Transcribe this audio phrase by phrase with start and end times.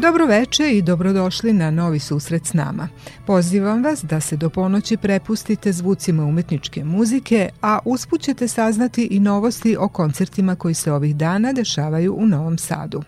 [0.00, 2.88] Dobro veče i dobrodošli na novi susret s nama.
[3.26, 9.20] Pozivam vas da se do ponoći prepustite zvucima umetničke muzike, a usput ćete saznati i
[9.20, 13.02] novosti o koncertima koji se ovih dana dešavaju u Novom Sadu.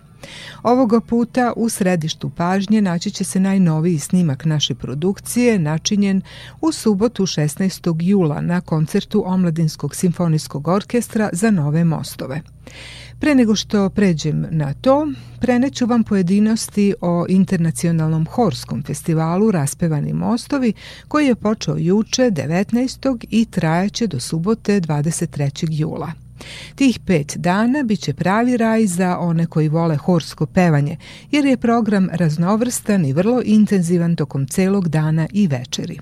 [0.63, 6.23] Ovoga puta u središtu pažnje naći će se najnoviji snimak naše produkcije, načinjen
[6.61, 7.97] u subotu 16.
[8.01, 12.43] jula na koncertu Omladinskog simfonijskog orkestra za nove mostove.
[13.21, 15.09] Pre nego što pređem na to,
[15.41, 20.73] preneću vam pojedinosti o internacionalnom horskom festivalu Raspevani mostovi
[21.09, 23.27] koji je počeo juče 19.
[23.31, 25.67] i trajaće do subote 23.
[25.71, 26.13] jula.
[26.75, 30.97] Tih pet dana biće pravi raj za one koji vole horsko pevanje,
[31.31, 35.99] jer je program raznovrstan i vrlo intenzivan tokom celog dana i večeri.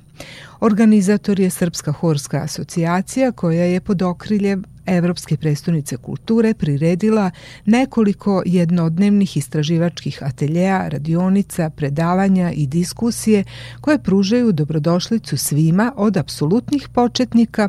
[0.60, 7.30] Organizator je Srpska horska asocijacija koja je pod okriljem Evropske prestonice kulture priredila
[7.64, 13.44] nekoliko jednodnevnih istraživačkih ateljeja, radionica, predavanja i diskusije
[13.80, 17.68] koje pružaju dobrodošlicu svima od apsolutnih početnika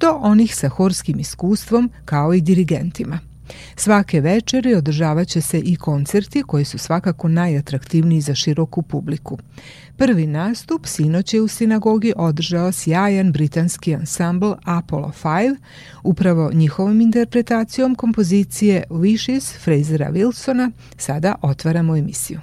[0.00, 3.35] do onih sa horskim iskustvom kao i dirigentima.
[3.76, 9.38] Svake večeri održavat će se i koncerti koji su svakako najatraktivniji za široku publiku.
[9.96, 15.56] Prvi nastup sinoć je u sinagogi održao sjajan britanski ansambl Apollo 5,
[16.02, 22.40] upravo njihovom interpretacijom kompozicije Wishes Frasera Wilsona sada otvaramo emisiju.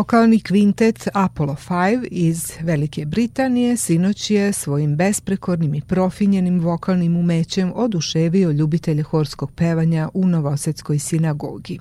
[0.00, 7.72] Vokalni kvintet Apollo 5 iz Velike Britanije sinoć je svojim besprekornim i profinjenim vokalnim umećem
[7.74, 11.78] oduševio ljubitelje horskog pevanja u Novosadskoj sinagogi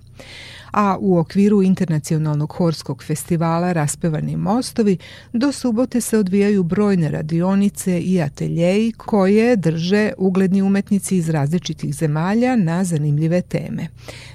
[0.71, 4.97] a u okviru Internacionalnog horskog festivala Raspevani mostovi
[5.33, 12.55] do subote se odvijaju brojne radionice i ateljeji koje drže ugledni umetnici iz različitih zemalja
[12.55, 13.87] na zanimljive teme.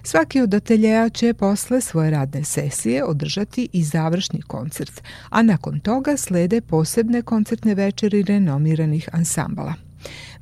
[0.02, 6.16] Svaki od ateljeja će posle svoje radne sesije održati i završni koncert, a nakon toga
[6.16, 9.74] slede posebne koncertne večeri renomiranih ansambala.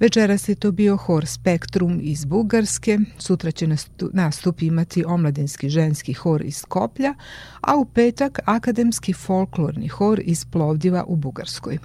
[0.02, 3.68] Večeras je to bio hor Spektrum iz Bugarske, sutra će
[4.12, 7.14] nastup imati omladinski ženski hor iz Koplja,
[7.60, 11.78] a u petak akademski folklorni hor iz Plovdiva u Bugarskoj.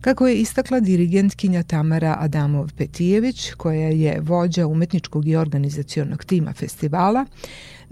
[0.00, 7.26] Kako je istakla dirigentkinja Tamara Adamov-Petijević, koja je vođa umetničkog i organizacionog tima festivala,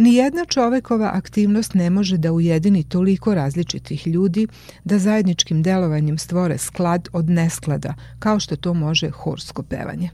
[0.01, 4.47] Nijedna čovekova aktivnost ne može da ujedini toliko različitih ljudi
[4.85, 10.11] da zajedničkim delovanjem stvore sklad od nesklada, kao što to može horsko pevanje.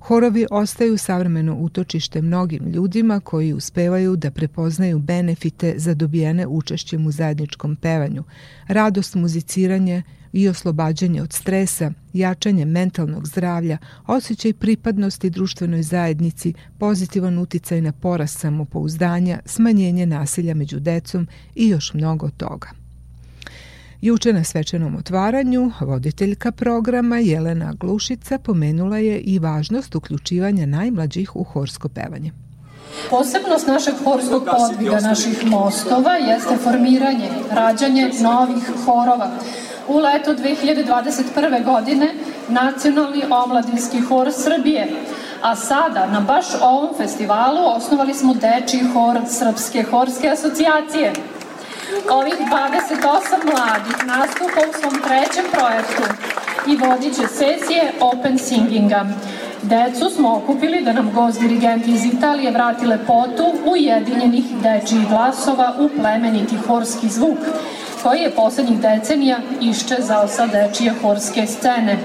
[0.00, 7.12] Horovi ostaju savremeno utočište mnogim ljudima koji uspevaju da prepoznaju benefite za dobijene učešćem u
[7.12, 8.24] zajedničkom pevanju,
[8.68, 10.02] radost muziciranje,
[10.32, 18.38] i oslobađanje od stresa, jačanje mentalnog zdravlja, osjećaj pripadnosti društvenoj zajednici, pozitivan uticaj na porast
[18.38, 22.81] samopouzdanja, smanjenje nasilja među decom i još mnogo toga.
[24.02, 31.44] Juče na svečanom otvaranju voditeljka programa Jelena Glušica pomenula je i važnost uključivanja najmlađih u
[31.44, 32.32] horsko pevanje.
[33.10, 39.30] Posebnost našeg horskog podviga, naših mostova, jeste formiranje, rađanje novih horova,
[39.88, 41.64] u leto 2021.
[41.64, 42.14] godine
[42.48, 44.88] Nacionalni omladinski hor Srbije,
[45.42, 51.12] a sada na baš ovom festivalu osnovali smo Deči hor Srpske horske asocijacije.
[51.92, 56.02] Ovih 28 mladih nastupa u svom trećem projektu
[56.66, 59.06] i vodit će sesije Open Singinga.
[59.62, 65.88] Decu smo okupili da nam gost dirigenti iz Italije vrati lepotu ujedinjenih dečijih glasova u
[65.88, 67.38] plemeniti horski zvuk
[68.02, 71.98] koji je poslednjih decenija iščezao sa dečije horske scene.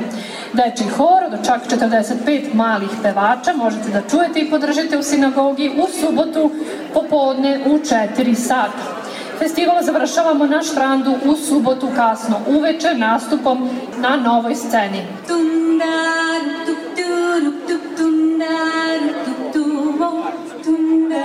[0.54, 5.88] Deči hor do čak 45 malih pevača možete da čujete i podržite u sinagogi u
[6.00, 6.51] subotu
[6.94, 9.07] popodne u 4 sata.
[9.39, 15.01] Festival završavamo na štrandu u subotu kasno uveče nastupom na novoj sceni.
[15.27, 21.17] Tundar, tuk, tuk, tuk, tundar, tuk, tuk, tundar,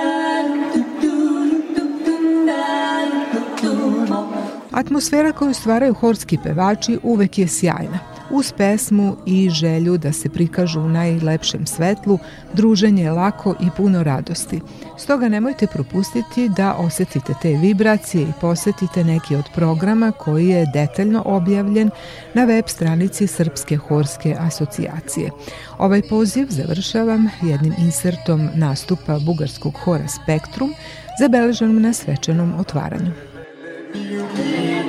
[4.72, 8.11] Atmosfera koju stvaraju horski pevači uvek je sjajna.
[8.32, 12.18] Uz pesmu i želju da se prikažu u najlepšem svetlu,
[12.52, 14.60] druženje je lako i puno radosti.
[14.98, 21.22] Stoga nemojte propustiti da osetite te vibracije i posetite neki od programa koji je detaljno
[21.26, 21.90] objavljen
[22.34, 25.30] na web stranici Srpske horske asocijacije.
[25.78, 30.74] Ovaj poziv završavam jednim insertom nastupa bugarskog hora Spektrum,
[31.20, 33.12] zabeleženom na svečanom otvaranju.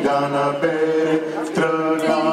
[0.03, 1.19] Dana bere,
[1.55, 2.32] trgala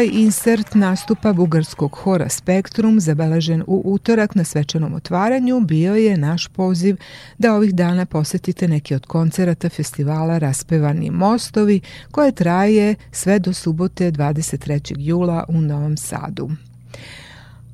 [0.00, 6.48] Ovaj insert nastupa bugarskog hora Spektrum, zabeležen u utorak na svečanom otvaranju, bio je naš
[6.48, 6.96] poziv
[7.38, 11.80] da ovih dana posetite neki od koncerata festivala Raspevani mostovi,
[12.10, 14.94] koje traje sve do subote 23.
[14.98, 16.50] jula u Novom Sadu.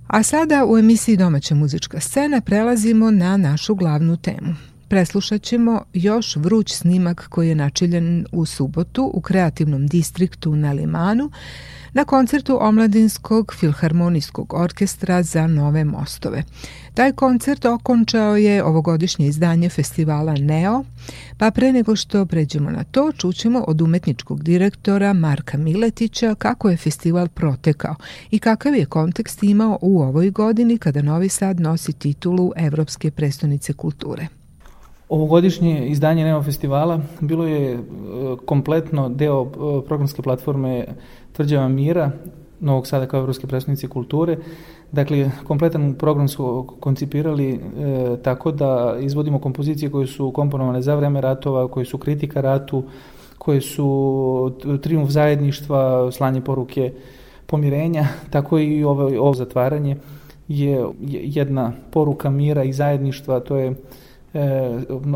[0.06, 4.54] A sada u emisiji Domaća muzička scena prelazimo na našu glavnu temu.
[4.88, 11.30] Preslušat ćemo još vruć snimak koji je načiljen u subotu u kreativnom distriktu na Limanu,
[11.92, 16.42] na koncertu Omladinskog filharmonijskog orkestra za nove mostove.
[16.94, 20.84] Taj koncert okončao je ovogodišnje izdanje festivala Neo,
[21.38, 26.76] pa pre nego što pređemo na to, čućemo od umetničkog direktora Marka Miletića kako je
[26.76, 27.94] festival protekao
[28.30, 33.72] i kakav je kontekst imao u ovoj godini kada Novi Sad nosi titulu Evropske prestonice
[33.72, 34.26] kulture.
[35.08, 37.78] Ovogodišnje izdanje Neo festivala bilo je e,
[38.44, 40.86] kompletno deo e, programske platforme
[41.32, 42.10] Tvrđava mira,
[42.60, 44.36] Novog Sada kao Evropske predstavnice kulture.
[44.92, 47.58] Dakle, kompletan program su koncipirali e,
[48.22, 52.82] tako da izvodimo kompozicije koje su komponovane za vreme ratova, koje su kritika ratu,
[53.38, 56.92] koje su triumf zajedništva, slanje poruke
[57.46, 59.96] pomirenja, tako i ovo, ovo zatvaranje
[60.48, 63.74] je jedna poruka mira i zajedništva, to je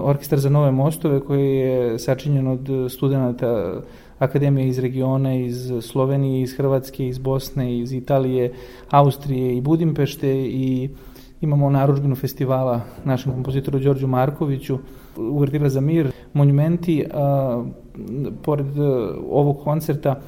[0.02, 3.80] orkestar za nove mostove koji je sačinjen od studenta
[4.18, 8.52] akademije iz regiona, iz Slovenije, iz Hrvatske, iz Bosne, iz Italije,
[8.90, 10.88] Austrije i Budimpešte i
[11.40, 14.78] imamo naručbinu festivala našem kompozitoru Đorđu Markoviću,
[15.16, 17.64] Uvertira za mir, monumenti, a,
[18.42, 20.20] pored a, ovog koncerta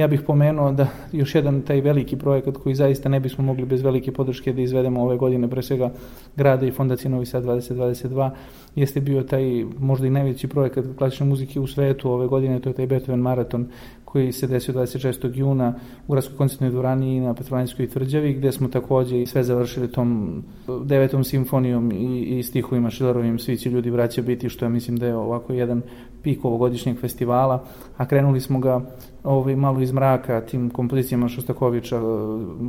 [0.00, 3.82] Ja bih pomenuo da još jedan taj veliki projekat koji zaista ne bismo mogli bez
[3.82, 5.90] velike podrške da izvedemo ove godine, pre svega
[6.36, 8.30] grada i fondacije Novi Sad 2022,
[8.74, 12.74] jeste bio taj možda i najveći projekat klasične muzike u svetu ove godine, to je
[12.74, 13.66] taj Beethoven maraton
[14.04, 15.36] koji se desio 26.
[15.36, 15.74] juna
[16.08, 20.42] u Gradskoj koncertnoj dvorani i na Petrovanjskoj tvrđavi, gde smo takođe i sve završili tom
[20.84, 25.06] devetom simfonijom i, i stihovima Šilerovim Svi će ljudi vraća biti, što ja mislim da
[25.06, 25.82] je ovako jedan
[26.22, 27.64] pik ovogodišnjeg festivala,
[27.96, 28.80] a krenuli smo ga
[29.24, 32.00] ovaj, malo iz mraka tim kompozicijama Šostakovića, e,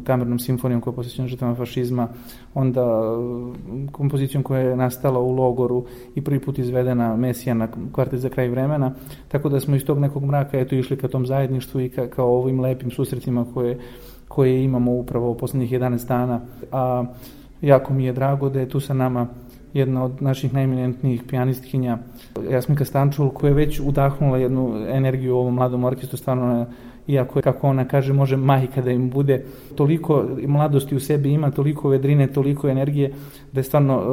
[0.04, 2.08] kamernom simfonijom koja je posvećena žrtvama fašizma,
[2.54, 8.20] onda e, kompozicijom koja je nastala u logoru i prvi put izvedena Mesija na kvartet
[8.20, 8.94] za kraj vremena,
[9.28, 12.38] tako da smo iz tog nekog mraka eto išli ka tom zajedništvu i ka, kao
[12.38, 13.80] ovim lepim susretima koje,
[14.28, 16.42] koje imamo upravo u poslednjih 11 dana,
[16.72, 17.04] a
[17.62, 19.28] jako mi je drago da je tu sa nama
[19.74, 21.98] jedna od naših najeminentnijih pijanistkinja,
[22.50, 26.66] Jasmika Stančul, koja je već udahnula jednu energiju ovom mladom orkestru, stvarno
[27.08, 29.44] iako je, kako ona kaže, može majka da im bude,
[29.76, 33.14] toliko mladosti u sebi ima, toliko vedrine, toliko energije,
[33.52, 34.06] da je stvarno uh,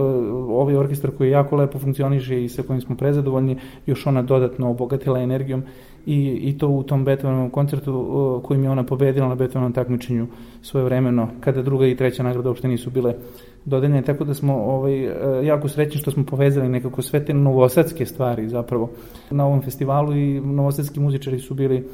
[0.60, 5.20] ovaj orkestar koji jako lepo funkcioniše i sa kojim smo prezadovoljni, još ona dodatno obogatila
[5.20, 5.62] energijom
[6.06, 10.26] i, i to u tom Beethovenovom koncertu uh, kojim je ona pobedila na Beethovenovom takmičenju
[10.62, 13.14] svoje vremeno, kada druga i treća nagrada uopšte nisu bile
[13.64, 18.06] dodeljene, tako da smo ovaj, e, jako srećni što smo povezali nekako sve te novosadske
[18.06, 18.90] stvari zapravo
[19.30, 21.88] na ovom festivalu i novosadski muzičari su bili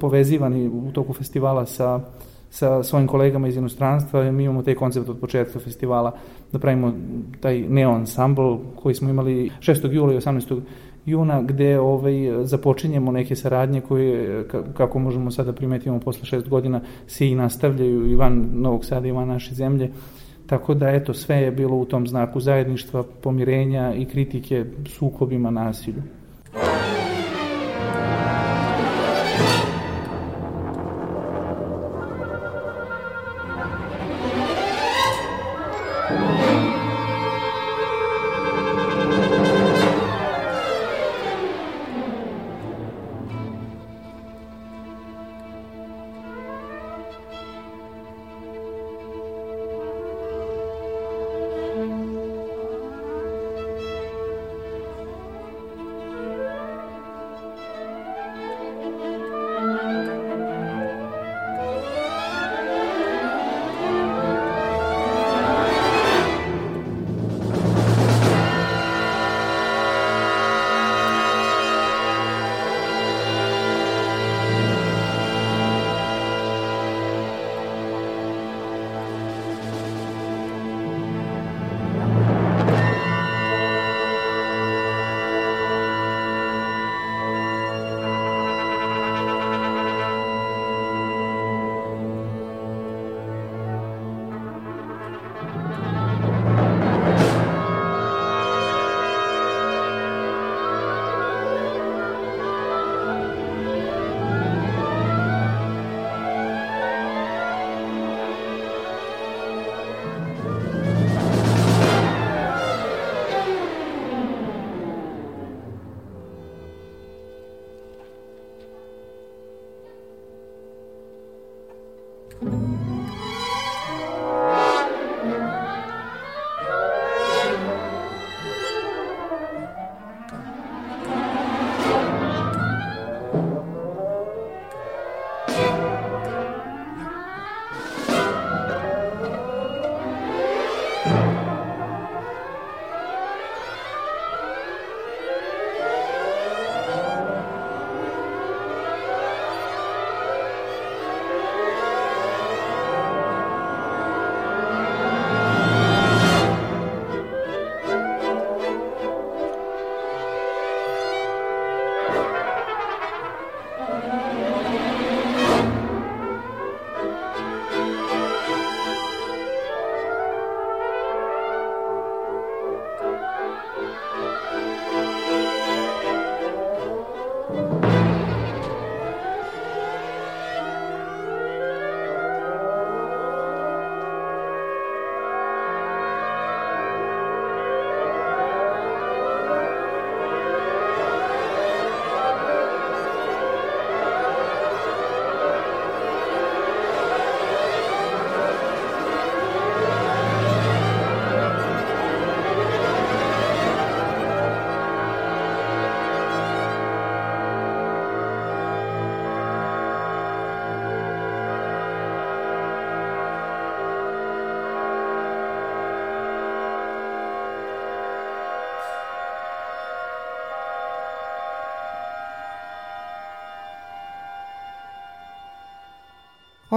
[0.00, 2.00] povezivani u toku festivala sa
[2.54, 4.32] sa svojim kolegama iz inostranstva.
[4.32, 6.12] Mi imamo taj koncept od početka festivala
[6.52, 6.92] da pravimo
[7.40, 9.92] taj neo ensemble koji smo imali 6.
[9.92, 10.60] jula i 18
[11.06, 14.44] juna gde ovaj, započinjemo neke saradnje koje,
[14.76, 19.12] kako možemo sada primetimo posle šest godina, se i nastavljaju i van Novog Sada i
[19.12, 19.90] van naše zemlje.
[20.46, 26.02] Tako da, eto, sve je bilo u tom znaku zajedništva, pomirenja i kritike sukobima nasilju.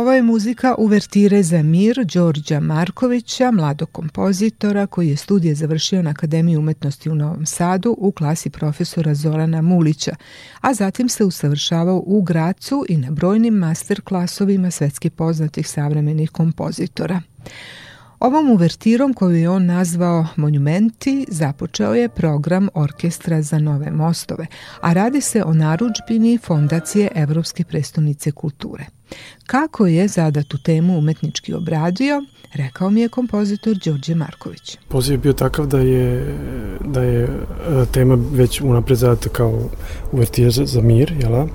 [0.07, 6.09] Ovo je muzika uvertire za mir Đorđa Markovića, mladog kompozitora koji je studije završio na
[6.09, 10.15] Akademiji umetnosti u Novom Sadu u klasi profesora Zorana Mulića,
[10.61, 17.21] a zatim se usavršavao u Gracu i na brojnim master klasovima svetski poznatih savremenih kompozitora.
[18.19, 24.45] Ovom uvertirom koju je on nazvao Monumenti započeo je program Orkestra za nove mostove,
[24.81, 28.85] a radi se o naručbini Fondacije Evropske prestonice kulture.
[29.45, 34.77] Kako je zadatu temu umetnički obradio, rekao mi je kompozitor Đorđe Marković.
[34.87, 36.35] Poziv je bio takav da je,
[36.85, 37.29] da je e,
[37.91, 39.69] tema već unapred zadata kao
[40.11, 41.47] uvertira za, za mir, jela?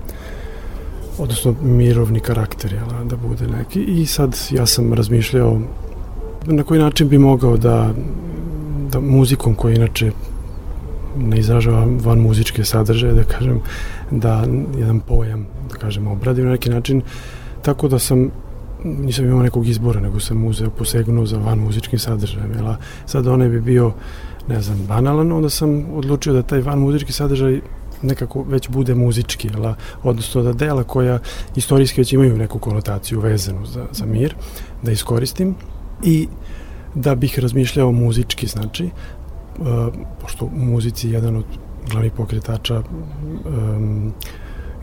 [1.18, 3.05] odnosno mirovni karakter, jela?
[3.05, 3.83] da bude neki.
[3.83, 5.61] I sad ja sam razmišljao
[6.47, 7.91] na koji način bi mogao da,
[8.93, 10.11] da muzikom koja inače
[11.17, 13.61] ne izražava van muzičke sadržaje, da kažem,
[14.11, 14.45] da
[14.79, 17.03] jedan pojam, da kažem, obradim na neki način,
[17.63, 18.31] tako da sam
[18.85, 22.75] nisam imao nekog izbora, nego sam uzeo, posegnuo za van muzičkim sadržajem, jel,
[23.07, 23.93] sad onaj bi bio,
[24.49, 27.61] ne znam, banalan, onda sam odlučio da taj van muzički sadržaj
[28.03, 31.19] nekako već bude muzički, jel, odnosno da dela koja
[31.57, 34.35] istorijski već imaju neku konotaciju vezanu za, za mir,
[34.83, 35.55] da iskoristim
[36.03, 36.29] i
[36.95, 41.45] da bih razmišljao muzički, znači, uh, pošto muzici jedan od
[41.91, 44.12] glavnih pokretača um,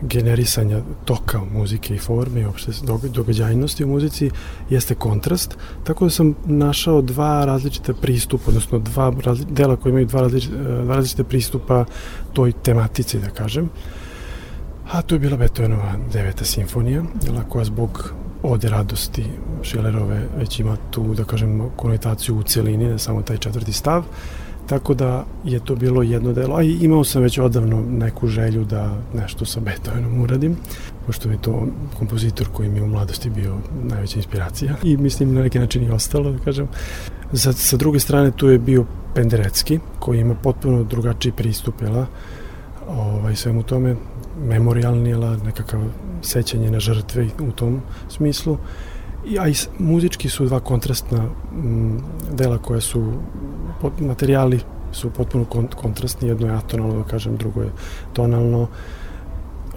[0.02, 2.72] generisanja toka muzike i forme i opšte
[3.14, 4.30] događajnosti u muzici
[4.70, 9.12] jeste kontrast, tako da sam našao dva različite pristupa, odnosno dva
[9.50, 11.84] dela koji imaju dva različite, dva različite pristupa
[12.32, 13.68] toj tematici, da kažem.
[14.92, 17.02] A to je bila Beethovenova deveta simfonija,
[17.48, 19.24] koja zbog ode radosti
[19.62, 24.04] Šilerove već ima tu, da kažem, konotaciju u celini, ne samo taj četvrti stav,
[24.66, 28.94] tako da je to bilo jedno delo, a imao sam već odavno neku želju da
[29.14, 30.56] nešto sa Beethovenom uradim,
[31.06, 31.66] pošto je to
[31.98, 36.32] kompozitor koji mi u mladosti bio najveća inspiracija i mislim na neki način i ostalo,
[36.32, 36.68] da kažem.
[37.32, 42.06] Sa, sa druge strane tu je bio Penderecki, koji ima potpuno drugačiji pristup, jela,
[42.88, 43.96] ovaj, svemu tome,
[44.46, 45.80] memorialni, jela, nekakav
[46.22, 48.58] sećanje na žrtve u tom smislu.
[49.26, 52.00] I, a i muzički su dva kontrastna m,
[52.32, 53.12] dela koja su,
[53.80, 54.60] pot, materijali
[54.92, 57.70] su potpuno kont, kontrastni, jedno je atonalno, da kažem, drugo je
[58.12, 58.68] tonalno,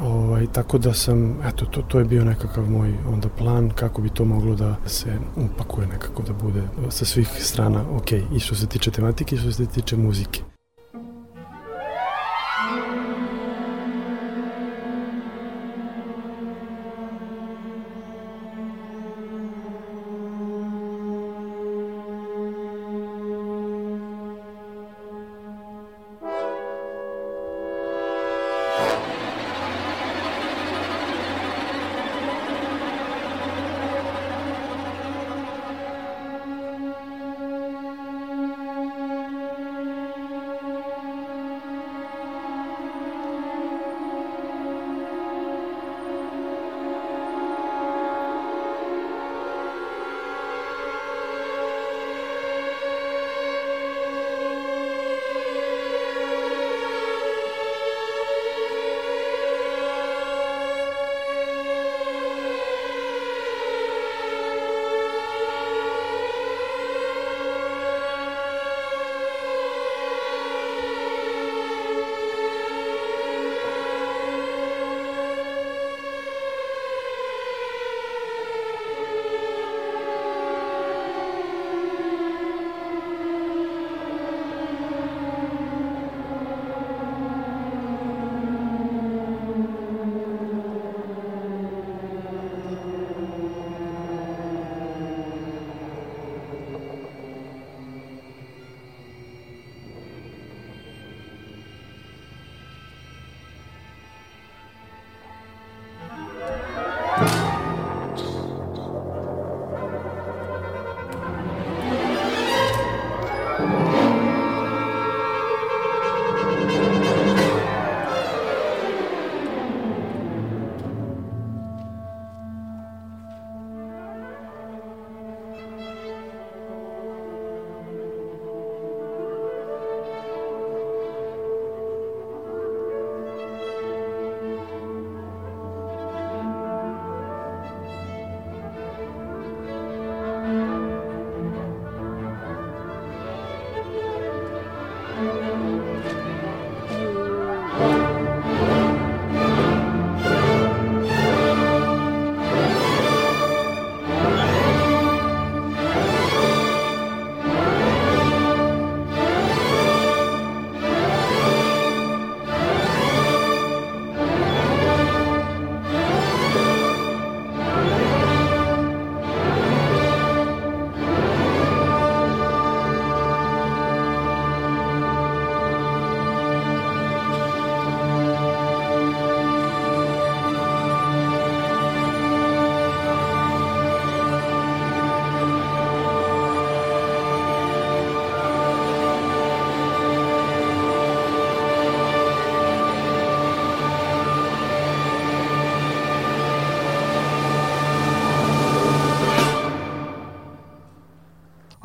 [0.01, 4.09] Ovaj, tako da sam, eto, to, to je bio nekakav moj onda plan kako bi
[4.09, 8.67] to moglo da se upakuje nekako da bude sa svih strana ok, i što se
[8.67, 10.52] tiče tematike i što se tiče muzike.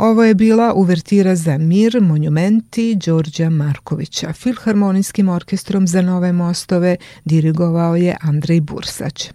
[0.09, 4.33] Ovo je bila uvertira za mir monumenti Đorđa Markovića.
[4.33, 9.31] Filharmonijskim orkestrom za nove mostove dirigovao je Andrej Bursać.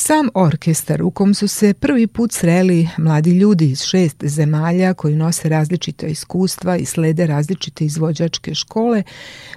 [0.00, 5.16] Sam orkestar u kom su se prvi put sreli mladi ljudi iz šest zemalja koji
[5.16, 9.02] nose različita iskustva i slede različite izvođačke škole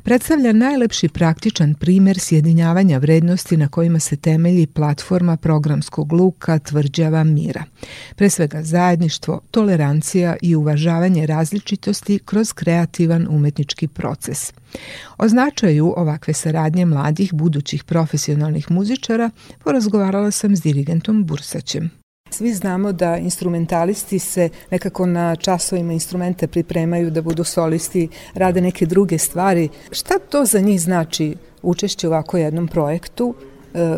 [0.04, 7.64] predstavlja najlepši praktičan primer sjedinjavanja vrednosti na kojima se temelji platforma programskog luka tvrđava mira.
[8.16, 14.54] Pre svega zajedništvo, tolerancija i uvažavanje različitosti kroz kreativan umetnički proces.
[15.18, 19.30] O značaju ovakve saradnje mladih budućih profesionalnih muzičara
[19.64, 21.92] porazgovarala sam s dirigentom Bursaćem.
[22.30, 28.86] Svi znamo da instrumentalisti se nekako na časovima instrumente pripremaju da budu solisti, rade neke
[28.86, 29.70] druge stvari.
[29.92, 33.36] Šta to za njih znači učešće u ovako jednom projektu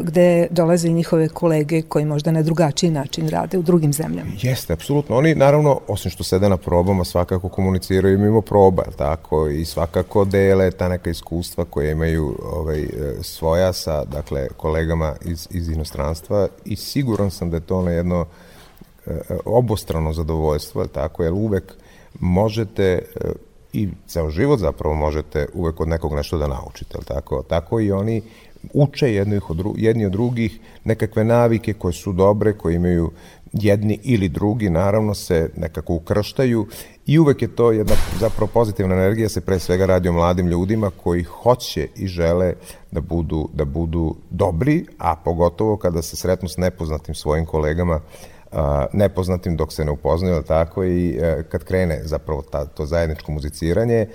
[0.03, 4.29] gde dolaze njihove kolege koji možda na drugačiji način rade u drugim zemljama.
[4.41, 5.17] Jeste, apsolutno.
[5.17, 10.71] Oni naravno, osim što sede na probama, svakako komuniciraju mimo proba, tako, i svakako dele
[10.71, 12.87] ta neka iskustva koje imaju ovaj, e,
[13.21, 18.25] svoja sa, dakle, kolegama iz, iz inostranstva i siguran sam da je to na jedno
[19.05, 19.11] e,
[19.45, 21.73] obostrano zadovoljstvo, tako, jer uvek
[22.19, 23.01] možete
[23.73, 27.43] i ceo život zapravo možete uvek od nekog nešto da naučite, tako?
[27.43, 28.21] Tako i oni
[28.73, 33.11] uče jedni od, jedni od drugih nekakve navike koje su dobre, koje imaju
[33.53, 36.67] jedni ili drugi, naravno se nekako ukrštaju
[37.05, 40.91] i uvek je to jedna zapravo pozitivna energija, se pre svega radi o mladim ljudima
[41.03, 42.53] koji hoće i žele
[42.91, 48.01] da budu, da budu dobri, a pogotovo kada se sretnu s nepoznatim svojim kolegama
[48.93, 50.83] nepoznatim dok se ne upoznaju, tako?
[50.83, 54.07] I e, kad krene zapravo ta, to zajedničko muziciranje,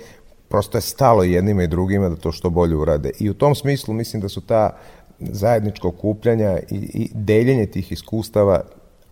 [0.49, 3.11] prosto je stalo jednima i drugima da to što bolje urade.
[3.19, 4.77] I u tom smislu mislim da su ta
[5.19, 8.61] zajednička okupljanja i, i deljenje tih iskustava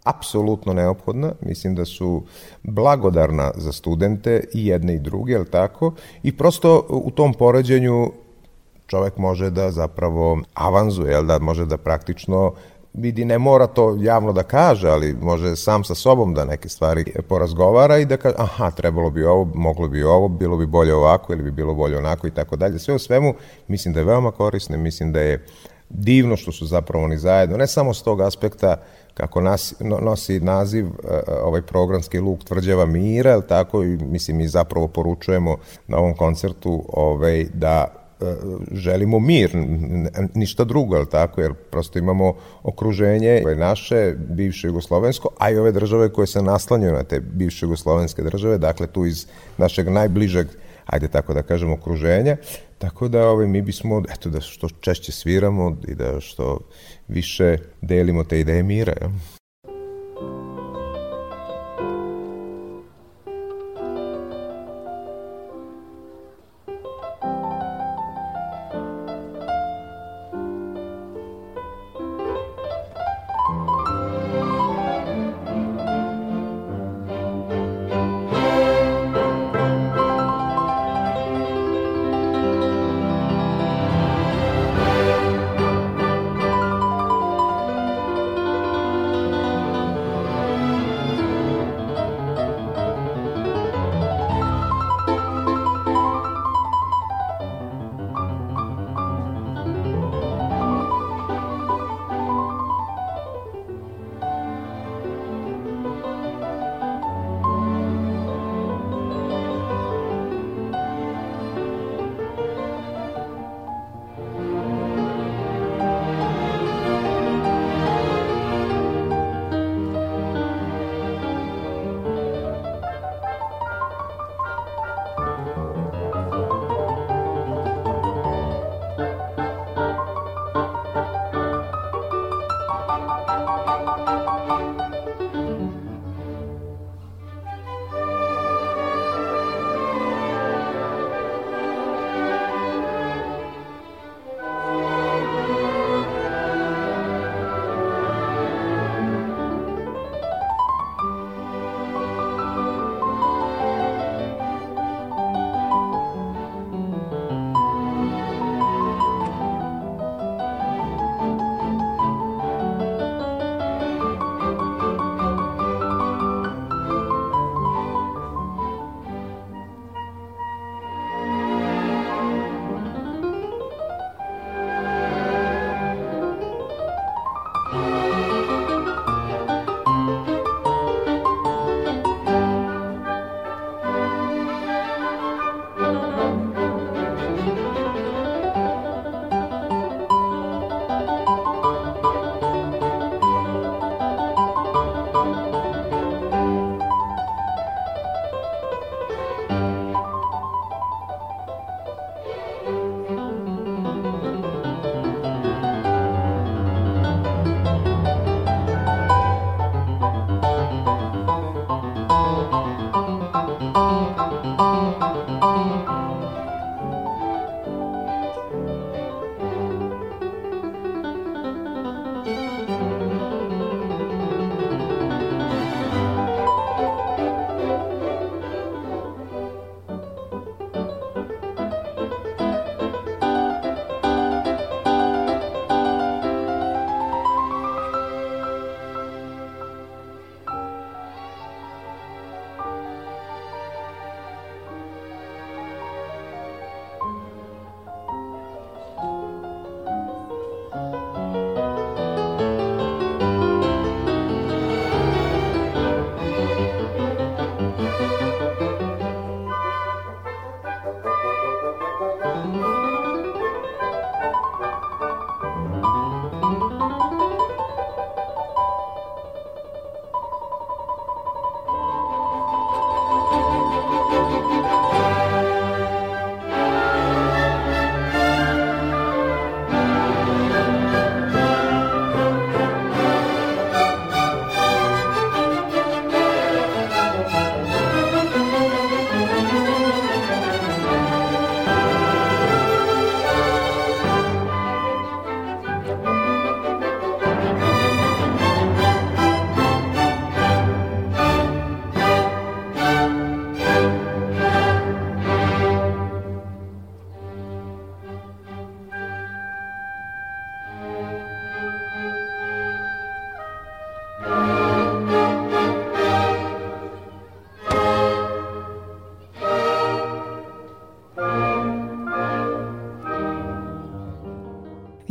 [0.04, 2.24] apsolutno neophodna, mislim da su
[2.64, 5.94] blagodarna za studente i jedne i druge, je tako?
[6.24, 8.12] I prosto u tom poređenju
[8.88, 12.54] čovek može da zapravo avanzuje, jel da može da praktično
[12.94, 17.06] vidi, ne mora to javno da kaže, ali može sam sa sobom da neke stvari
[17.30, 21.34] porazgovara i da kaže, aha, trebalo bi ovo, moglo bi ovo, bilo bi bolje ovako
[21.34, 22.80] ili bi bilo bolje onako i tako dalje.
[22.80, 23.34] Sve u svemu,
[23.68, 25.46] mislim da je veoma korisno, mislim da je
[25.90, 28.76] divno što su zapravo oni zajedno, ne samo s tog aspekta
[29.14, 30.92] kako nas, nosi naziv e,
[31.44, 36.84] ovaj programski luk tvrđava mira, ali tako i mislim mi zapravo poručujemo na ovom koncertu
[36.94, 38.07] ovaj, da E,
[38.72, 39.52] želimo mir,
[40.34, 45.72] ništa drugo, je tako, jer prosto imamo okruženje koje naše, bivše jugoslovensko, a i ove
[45.72, 49.28] države koje se naslanjaju na te bivše jugoslovenske države, dakle tu iz
[49.58, 50.48] našeg najbližeg,
[50.86, 52.38] ajde tako da kažemo, okruženja,
[52.78, 56.60] tako da ovaj, mi bismo, eto, da što češće sviramo i da što
[57.08, 59.37] više delimo te ideje mira, ja.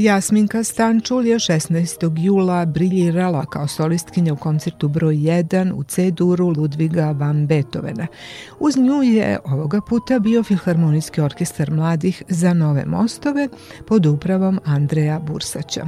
[0.07, 2.25] Jasminka Stančul je 16.
[2.25, 8.07] jula briljirala kao solistkinja u koncertu broj 1 u C-duru Ludviga van Beethovena.
[8.59, 13.49] Uz nju je ovoga puta bio Filharmonijski orkestar mladih za nove mostove
[13.87, 15.87] pod upravom Andreja Bursaća.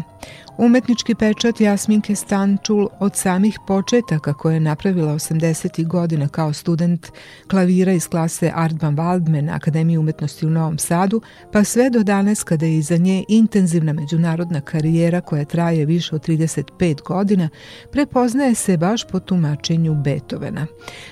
[0.58, 5.86] Umetnički pečat Jasminke Stančul od samih početaka koje je napravila 80.
[5.86, 7.06] godina kao student
[7.50, 11.20] klavira iz klase Artban Waldman na Akademiji umetnosti u Novom Sadu,
[11.52, 16.26] pa sve do danas kada je iza nje intenzivna međunarodna karijera koja traje više od
[16.26, 17.48] 35 godina,
[17.92, 20.66] prepoznaje se baš po tumačenju Beethovena.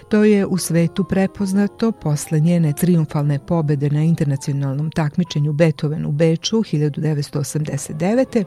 [0.09, 6.57] To je u svetu prepoznato posle njene triumfalne pobede na internacionalnom takmičenju Beethoven u Beču
[6.57, 8.45] 1989.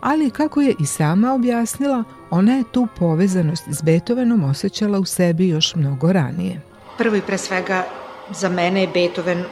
[0.00, 5.48] ali kako je i sama objasnila, ona je tu povezanost s Beethovenom osjećala u sebi
[5.48, 6.60] još mnogo ranije.
[6.98, 7.84] Prvo i pre svega
[8.30, 9.44] za mene je Beethoven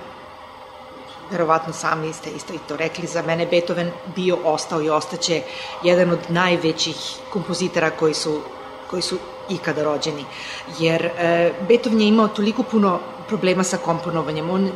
[1.31, 5.43] verovatno sami ste isto i to rekli, za mene Beethoven bio, ostao i ostaće
[5.83, 6.97] jedan od najvećih
[7.31, 8.41] kompozitora koji su,
[8.91, 10.25] koji su ikada rođeni.
[10.79, 14.51] Jer e, Beethoven je imao toliko puno problema sa komponovanjem.
[14.51, 14.71] On,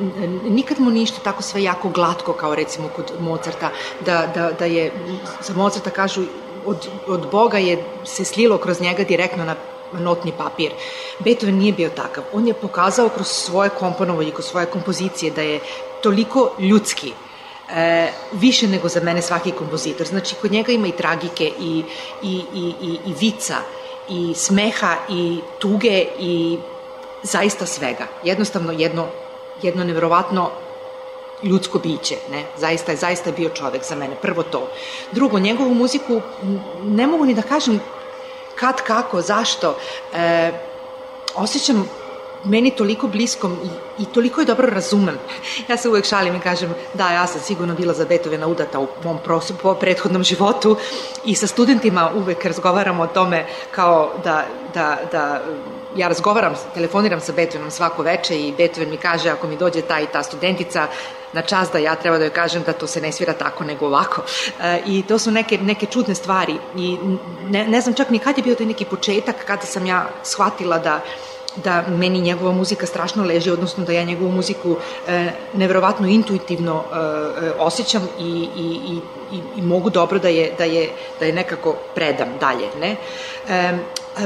[0.44, 4.92] nikad mu ništa tako sve jako glatko kao recimo kod Mozarta, da, da, da je,
[5.40, 6.24] za Mozarta kažu,
[6.66, 9.54] od, od Boga je se slilo kroz njega direktno na
[9.98, 10.72] notni papir.
[11.18, 12.24] Beethoven nije bio takav.
[12.32, 15.60] On je pokazao kroz svoje komponovanje, kroz svoje kompozicije da je
[16.02, 17.12] toliko ljudski,
[17.70, 20.06] e, više nego za mene svaki kompozitor.
[20.06, 21.84] Znači, kod njega ima i tragike i,
[22.22, 23.56] i, i, i, i vica,
[24.08, 26.58] i smeha, i tuge, i
[27.22, 28.06] zaista svega.
[28.24, 29.06] Jednostavno jedno,
[29.62, 30.50] jedno nevjerovatno
[31.42, 32.44] ljudsko biće, ne?
[32.58, 34.16] Zaista je, zaista je bio čovek za mene.
[34.22, 34.68] Prvo to.
[35.12, 36.20] Drugo, njegovu muziku
[36.82, 37.80] ne mogu ni da kažem
[38.62, 39.76] kad, kako, zašto.
[40.14, 40.52] E,
[41.34, 41.88] osjećam
[42.44, 45.18] meni toliko bliskom i, i toliko je dobro razumem.
[45.68, 48.86] Ja se uvek šalim i kažem da, ja sam sigurno bila za Beethovena udata u
[49.04, 50.76] mom prosu, po prethodnom životu
[51.24, 54.44] i sa studentima uvek razgovaramo o tome kao da,
[54.74, 55.42] da, da
[55.96, 60.00] ja razgovaram, telefoniram sa Beethovenom svako veče i Beethoven mi kaže ako mi dođe ta
[60.00, 60.86] i ta studentica
[61.32, 63.86] na čas da ja treba da joj kažem da to se ne svira tako nego
[63.86, 64.22] ovako.
[64.62, 66.98] E, I to su neke, neke čudne stvari i
[67.48, 70.78] ne, ne znam čak ni kad je bio taj neki početak kada sam ja shvatila
[70.78, 71.00] da
[71.56, 74.76] da meni njegova muzika strašno leži, odnosno da ja njegovu muziku
[75.08, 76.96] e, neverovatno intuitivno e,
[77.46, 78.98] e, osjećam i, i,
[79.32, 82.68] i, i mogu dobro da je, da je, da je nekako predam dalje.
[82.80, 82.96] Ne?
[83.48, 83.78] E,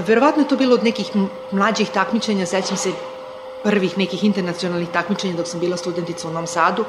[0.07, 1.11] verovatno je to bilo od nekih
[1.51, 2.91] mlađih takmičenja, sećam se
[3.63, 6.85] prvih nekih internacionalnih takmičenja dok sam bila studentica u Novom Sadu,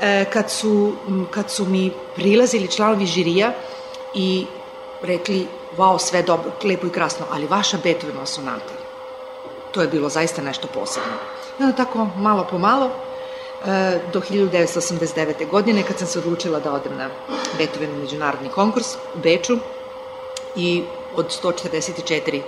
[0.00, 0.92] e, kad, su,
[1.30, 3.52] kad su mi prilazili članovi žirija
[4.14, 4.46] i
[5.02, 5.46] rekli,
[5.76, 8.82] wow, sve dobro, lepo i krasno, ali vaša Beethovenova sonata
[9.72, 11.12] to je bilo zaista nešto posebno.
[11.60, 12.90] I onda tako malo po malo,
[13.66, 15.48] e, do 1989.
[15.50, 17.08] godine kad sam se odlučila da odem na
[17.58, 19.58] Beethovenov međunarodni konkurs u Beču
[20.56, 20.82] i
[21.16, 22.40] od 144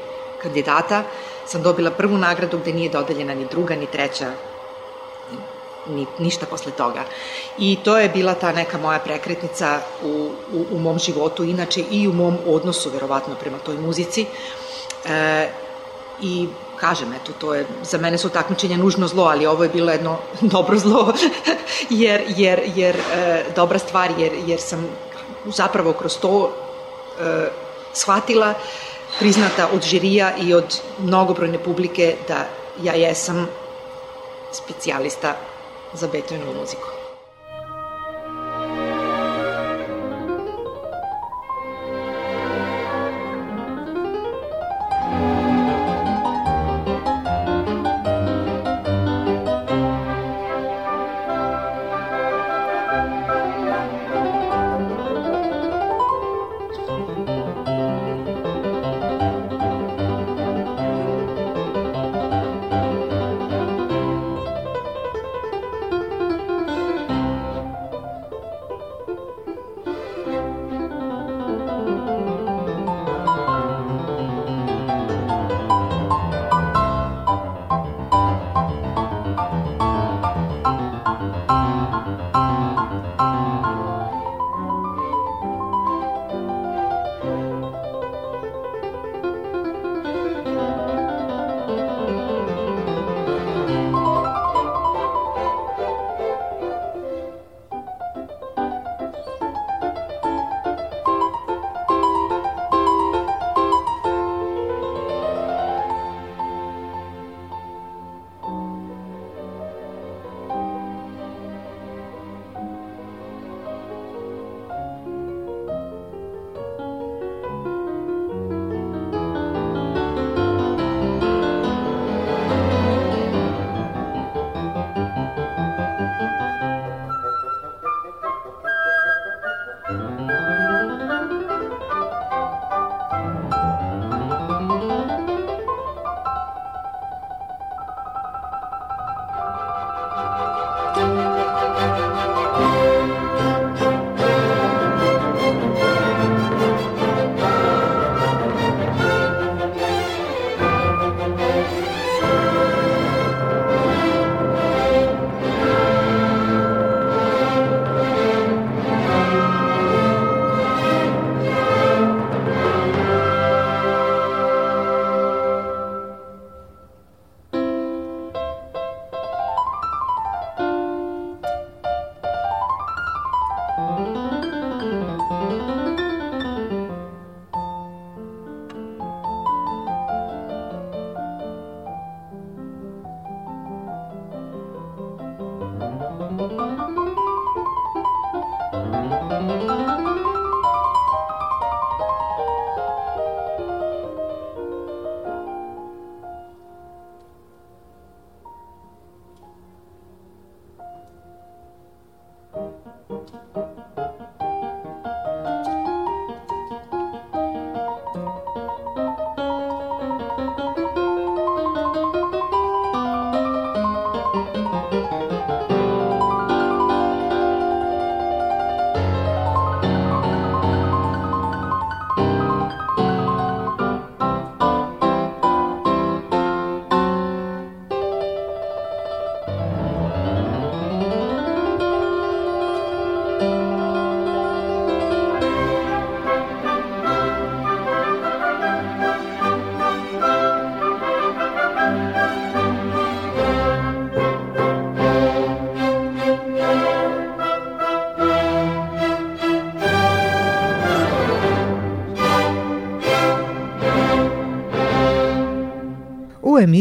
[0.42, 1.02] kandidata
[1.46, 4.32] sam dobila prvu nagradu gde nije dodeljena ni druga ni treća
[5.86, 7.04] ni, ništa posle toga.
[7.58, 12.08] I to je bila ta neka moja prekretnica u, u, u mom životu, inače i
[12.08, 14.26] u mom odnosu, verovatno, prema toj muzici.
[15.04, 15.48] E,
[16.22, 19.92] I kažem, eto, to je, za mene su takmičenja nužno zlo, ali ovo je bilo
[19.92, 20.18] jedno
[20.54, 21.12] dobro zlo,
[21.90, 24.88] jer, jer, jer e, dobra stvar, jer, jer sam
[25.44, 26.52] zapravo kroz to
[27.20, 27.48] e,
[27.92, 28.54] shvatila,
[29.18, 32.46] priznata od žirija i od mnogobrojne publike da
[32.82, 33.48] ja jesam
[34.52, 35.36] specijalista
[35.92, 37.03] za Beethovenovu muziku.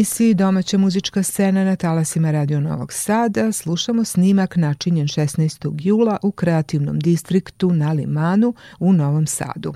[0.03, 5.75] Emisiji Domaća muzička scena na talasima Radio Novog Sada slušamo snimak načinjen 16.
[5.79, 9.73] jula u kreativnom distriktu na Limanu u Novom Sadu.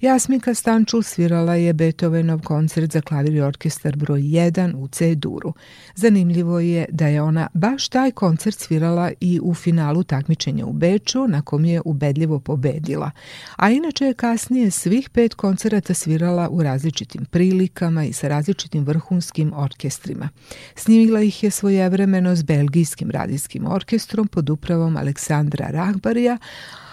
[0.00, 5.54] Jasminka Stančul svirala je Beethovenov koncert za klavir i orkestar broj 1 u C-duru.
[5.94, 11.26] Zanimljivo je da je ona baš taj koncert svirala i u finalu takmičenja u Beču
[11.28, 13.10] na kom je ubedljivo pobedila.
[13.56, 19.52] A inače je kasnije svih pet koncerata svirala u različitim prilikama i sa različitim vrhunskim
[19.60, 20.28] orkestrima.
[20.74, 26.38] Snimila ih je svojevremeno s belgijskim radijskim orkestrom pod upravom Aleksandra Rahbarija,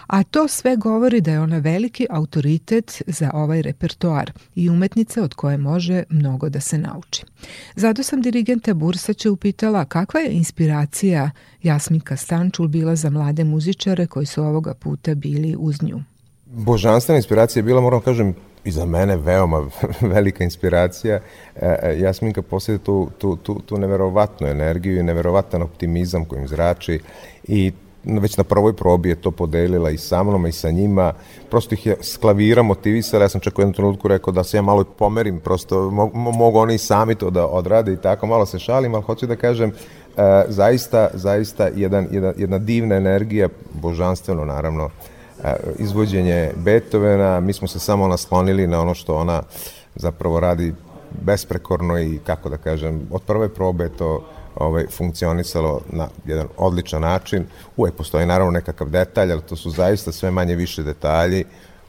[0.07, 5.34] a to sve govori da je ona veliki autoritet za ovaj repertoar i umetnica od
[5.34, 7.24] koje može mnogo da se nauči.
[7.76, 11.32] Zato sam dirigenta Bursaća upitala kakva je inspiracija
[11.63, 15.99] Jasminka Stančul bila za mlade muzičare koji su ovoga puta bili uz nju.
[16.45, 19.69] Božanstvena inspiracija je bila, moram kažem, i za mene veoma
[20.15, 21.15] velika inspiracija.
[21.15, 21.21] E,
[21.81, 26.99] e, Jasminka posjede tu, tu, tu, tu neverovatnu energiju i neverovatan optimizam kojim zrači
[27.47, 27.71] i
[28.03, 31.13] već na prvoj probi je to podelila i sa mnom i sa njima.
[31.49, 33.23] Prosto ih je s klavira motivisala.
[33.23, 36.59] Ja sam čak u jednom trenutku rekao da se ja malo pomerim, prosto mo mogu
[36.59, 38.27] oni sami to da odrade i tako.
[38.27, 43.49] Malo se šalim, ali hoću da kažem, e, zaista, zaista jedan, jedna, jedna divna energija,
[43.73, 44.89] božanstveno naravno,
[45.79, 47.39] izvođenje Beethovena.
[47.39, 49.43] Mi smo se samo naslonili na ono što ona
[49.95, 50.73] zapravo radi
[51.21, 54.25] besprekorno i kako da kažem, od prve probe to
[54.55, 57.45] ovaj, funkcionisalo na jedan odličan način.
[57.77, 61.43] Uvek postoji naravno nekakav detalj, ali to su zaista sve manje više detalji.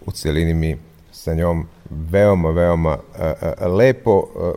[0.06, 0.78] U celini mi
[1.12, 4.52] sa njom veoma, veoma uh, uh, lepo, uh,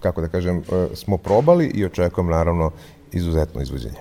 [0.00, 0.62] kako da kažem,
[0.94, 2.70] smo probali i očekujem naravno
[3.12, 3.98] izuzetno izvođenje.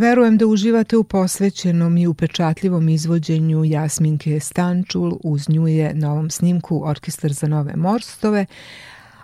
[0.00, 6.30] Verujem da uživate u posvećenom i upečatljivom izvođenju Jasminke Stančul, uz nju je na ovom
[6.30, 8.46] snimku Orkestar za nove morstove,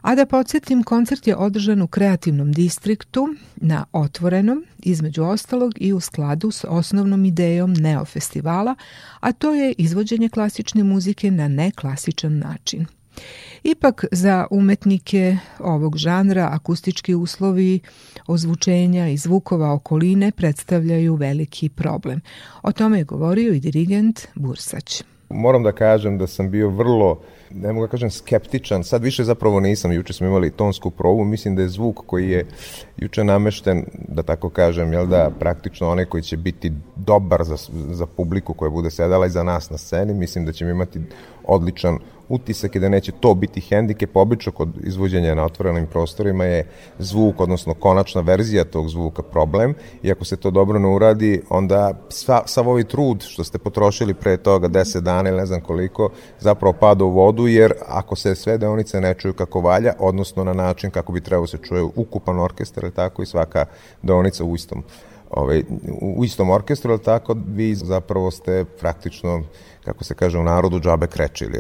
[0.03, 6.01] A da podsjetim, koncert je održan u kreativnom distriktu na Otvorenom, između ostalog i u
[6.01, 8.75] skladu s osnovnom idejom Neo festivala,
[9.21, 12.87] a to je izvođenje klasične muzike na neklasičan način.
[13.69, 17.81] Ipak za umetnike ovog žanra akustički uslovi
[18.27, 22.21] ozvučenja i zvukova okoline predstavljaju veliki problem.
[22.63, 25.03] O tome je govorio i dirigent Bursać.
[25.31, 29.61] Moram da kažem da sam bio vrlo ne mogu da kažem skeptičan, sad više zapravo
[29.61, 32.47] nisam, juče smo imali tonsku probu, mislim da je zvuk koji je
[32.97, 37.57] juče namešten, da tako kažem, jel da, praktično onaj koji će biti dobar za,
[37.91, 41.01] za publiku koja bude sedala i za nas na sceni, mislim da ćemo imati
[41.47, 44.17] odličan utisak i da neće to biti hendikep.
[44.17, 46.67] Obično kod izvođenja na otvorenim prostorima je
[46.99, 51.93] zvuk, odnosno konačna verzija tog zvuka problem i ako se to dobro ne uradi, onda
[52.09, 56.11] sva, sav ovaj trud što ste potrošili pre toga 10 dana ili ne znam koliko,
[56.41, 60.53] zapravo pada u vodu jer ako se sve deonice ne čuju kako valja, odnosno na
[60.53, 63.65] način kako bi trebao se čuje ukupan orkestar, ili tako i svaka
[64.03, 64.83] deonica u istom
[65.31, 65.63] ovaj,
[66.01, 69.43] u istom orkestru, ali tako vi zapravo ste praktično
[69.87, 71.59] kako se kaže u narodu, džabe krečili.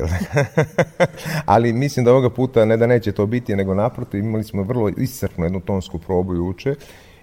[1.54, 4.88] Ali mislim da ovoga puta ne da neće to biti, nego naprotiv, imali smo vrlo
[4.88, 6.74] iscrpnu jednu tonsku probu juče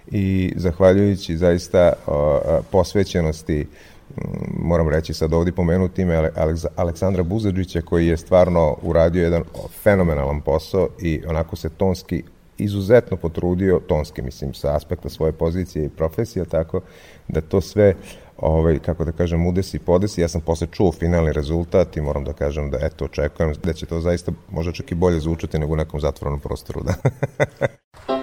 [0.06, 1.92] i zahvaljujući zaista
[2.70, 3.66] posvećenosti
[4.58, 6.30] moram reći sad ovdje pomenuti ime
[6.76, 9.42] Aleksandra Buzađića koji je stvarno uradio jedan
[9.82, 12.22] fenomenalan posao i onako se tonski
[12.58, 16.80] izuzetno potrudio, tonski mislim sa aspekta svoje pozicije i profesije, tako
[17.28, 17.94] da to sve
[18.38, 20.20] ovaj, kako da kažem, udesi i podesi.
[20.20, 23.86] Ja sam posle čuo finalni rezultat i moram da kažem da eto, očekujem da će
[23.86, 26.80] to zaista možda čak i bolje zvučati nego u nekom zatvorenom prostoru.
[26.82, 26.94] Da.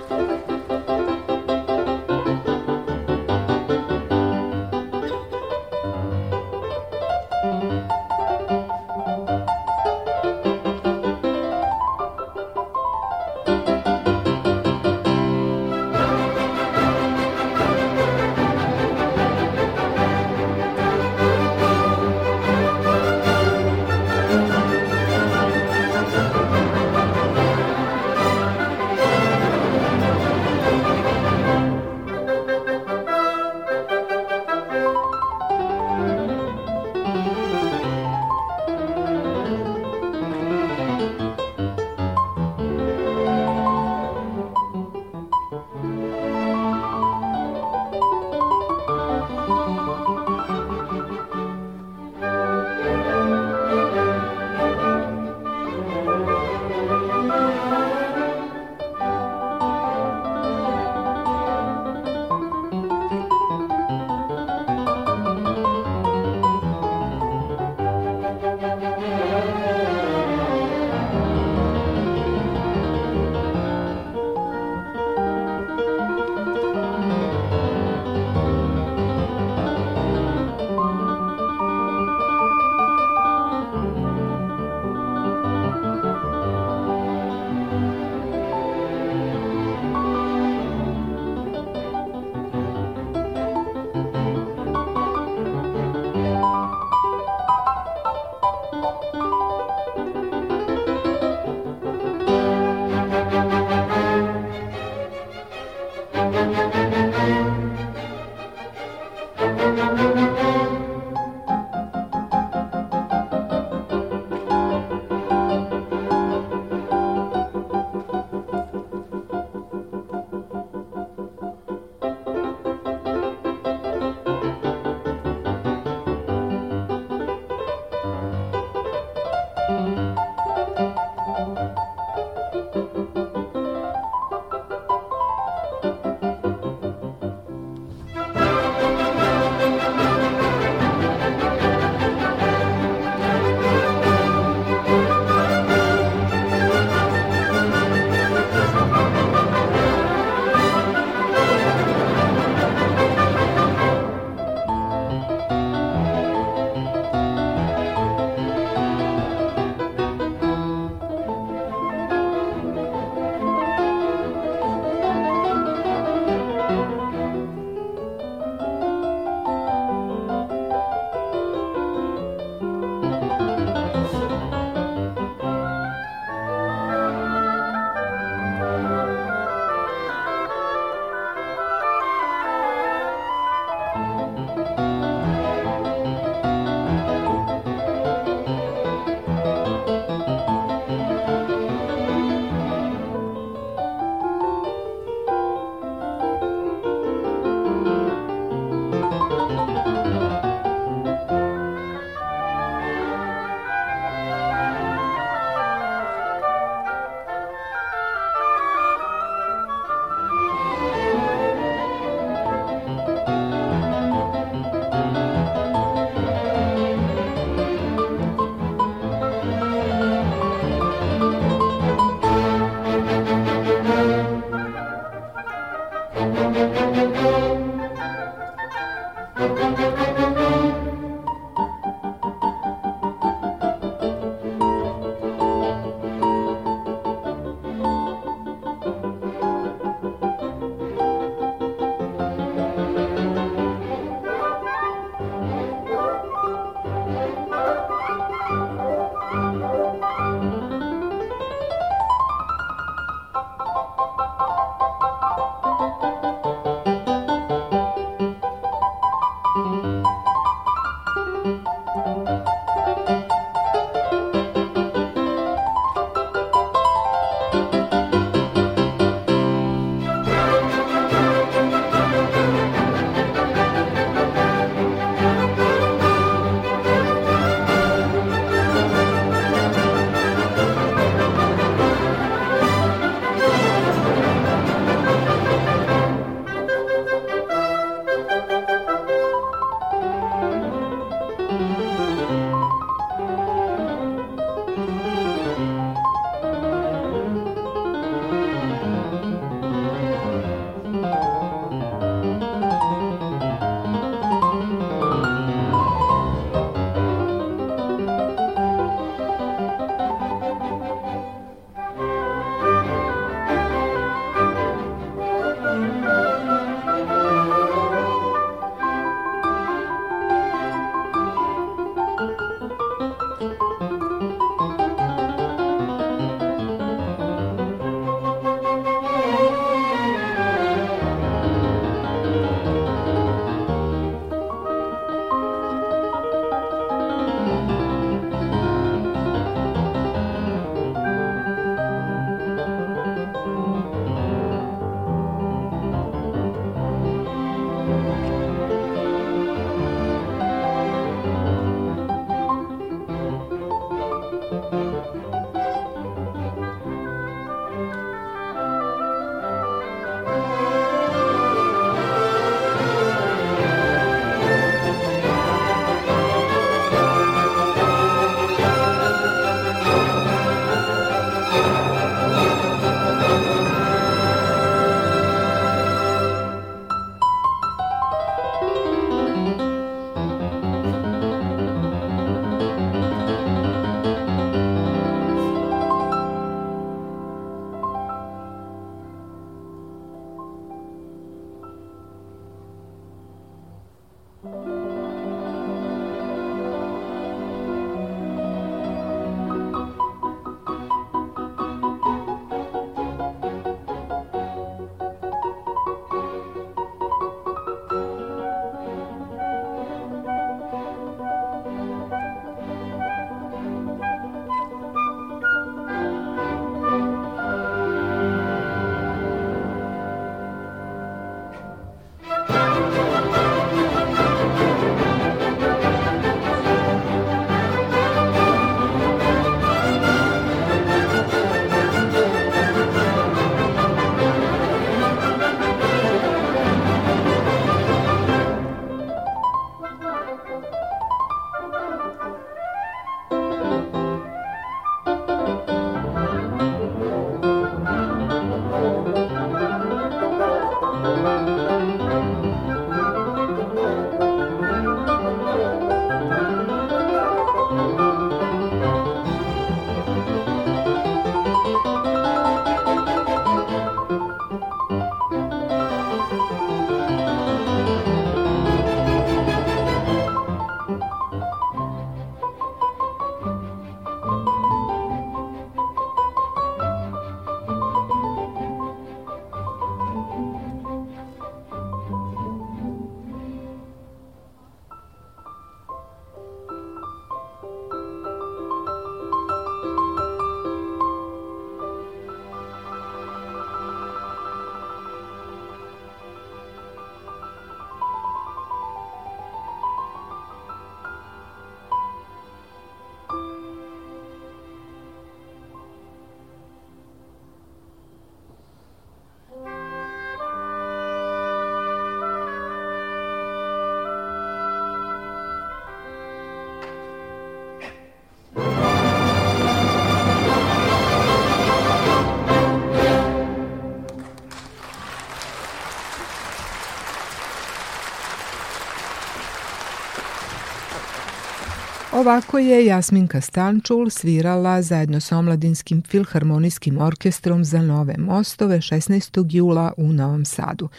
[532.22, 539.46] Ovako je Jasminka Stančul svirala zajedno sa Omladinskim filharmonijskim orkestrom za nove mostove 16.
[539.50, 540.90] jula u Novom Sadu.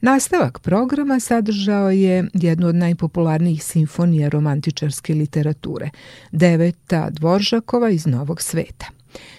[0.00, 5.90] Nastavak programa sadržao je jednu od najpopularnijih simfonija romantičarske literature,
[6.30, 8.86] deveta Dvoržakova iz Novog sveta.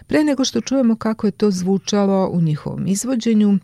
[0.08, 3.60] Pre nego što čujemo kako je to zvučalo u njihovom izvođenju,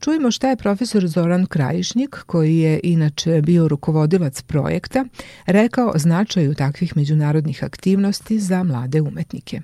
[0.00, 5.04] Čujemo šta je profesor Zoran Krajišnik, koji je inače bio rukovodilac projekta,
[5.46, 9.60] rekao značaju takvih međunarodnih aktivnosti za mlade umetnike.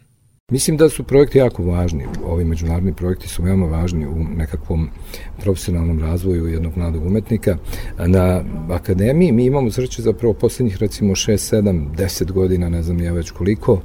[0.51, 2.05] Mislim da su projekti jako važni.
[2.24, 4.89] Ovi međunarodni projekti su veoma važni u nekakvom
[5.41, 7.57] profesionalnom razvoju jednog mladog umetnika.
[7.99, 13.12] Na akademiji mi imamo sreće zapravo poslednjih recimo 6, 7, 10 godina, ne znam ja
[13.12, 13.80] već koliko,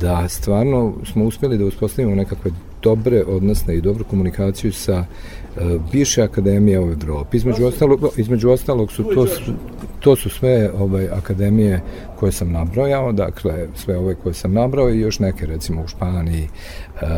[0.00, 2.50] da stvarno smo uspeli da uspostavimo nekakve
[2.82, 5.04] dobre odnosne i dobru komunikaciju sa
[5.92, 7.36] bivše akademije u Evropi.
[7.36, 9.26] Između ostalog, između ostalog su to,
[10.00, 11.80] to su sve ovaj, akademije
[12.16, 16.48] koje sam nabrojao, dakle sve ove koje sam nabrao i još neke recimo u Španiji,
[16.94, 17.08] uh,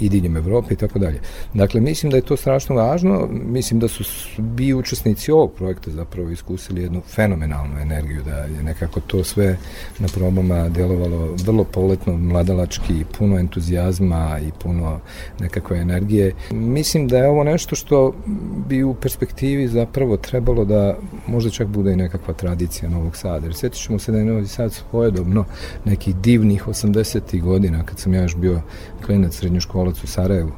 [0.00, 1.20] i diljem Evrope i tako dalje.
[1.54, 6.30] Dakle, mislim da je to strašno važno, mislim da su svi učesnici ovog projekta zapravo
[6.30, 9.56] iskusili jednu fenomenalnu energiju, da je nekako to sve
[9.98, 15.00] na probama delovalo vrlo poletno, mladalački, puno entuzijazma i puno
[15.40, 16.34] nekakve energije.
[16.50, 18.14] Mislim da je ovo nešto što
[18.68, 20.96] bi u perspektivi zapravo trebalo da
[21.26, 23.46] možda čak bude i nekakva tradicija Novog Sada.
[23.46, 25.44] Jer sjetit ćemo se da je Novi Sad svojedobno
[25.84, 27.40] nekih divnih 80.
[27.42, 28.60] godina, kad sam ja još bio
[29.06, 30.52] klinac srednjoškolac u Sarajevu,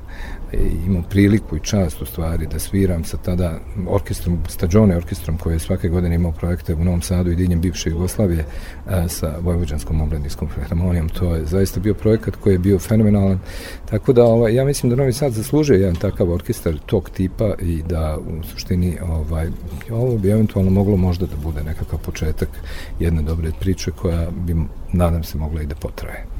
[0.86, 5.58] imao priliku i čast u stvari da sviram sa tada orkestrom, Stađone orkestrom koji je
[5.58, 8.44] svake godine imao projekte u Novom Sadu i diljem bivše Jugoslavije
[8.86, 11.08] a, sa Vojvođanskom omladinskom filharmonijom.
[11.08, 13.38] To je zaista bio projekat koji je bio fenomenalan.
[13.90, 17.82] Tako da ovaj, ja mislim da Novi Sad zaslužuje jedan takav orkestar tog tipa i
[17.82, 19.48] da u suštini ovaj,
[19.90, 22.48] ovo bi eventualno moglo možda da bude nekakav početak
[22.98, 24.56] jedne dobre priče koja bi
[24.92, 26.39] nadam se mogla i da potraje.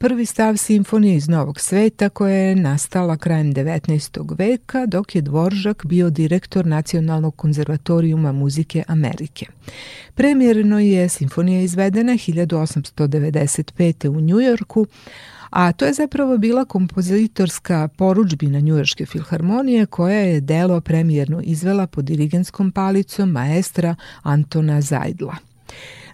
[0.00, 4.34] Prvi stav simfonije iz Novog sveta koja je nastala krajem 19.
[4.38, 9.46] veka dok je Dvoržak bio direktor Nacionalnog konzervatorijuma muzike Amerike.
[10.14, 14.08] Premjerno je simfonija izvedena 1895.
[14.08, 14.86] u Njujorku,
[15.50, 22.04] a to je zapravo bila kompozitorska poručbina Njujorške filharmonije koja je delo premijerno izvela pod
[22.04, 25.36] dirigenskom palicom maestra Antona Zajdla.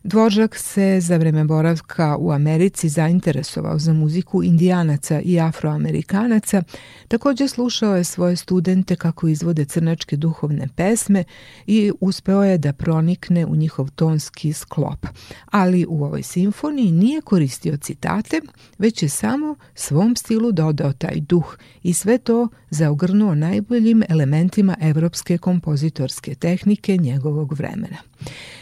[0.06, 6.62] Dvoržak se za vreme boravka u Americi zainteresovao za muziku indijanaca i afroamerikanaca,
[7.08, 11.24] takođe slušao je svoje studente kako izvode crnačke duhovne pesme
[11.66, 15.06] i uspeo je da pronikne u njihov tonski sklop.
[15.44, 18.40] Ali u ovoj simfoniji nije koristio citate,
[18.78, 25.38] već je samo svom stilu dodao taj duh i sve to zaogrnuo najboljim elementima evropske
[25.38, 27.96] kompozitorske tehnike njegovog vremena.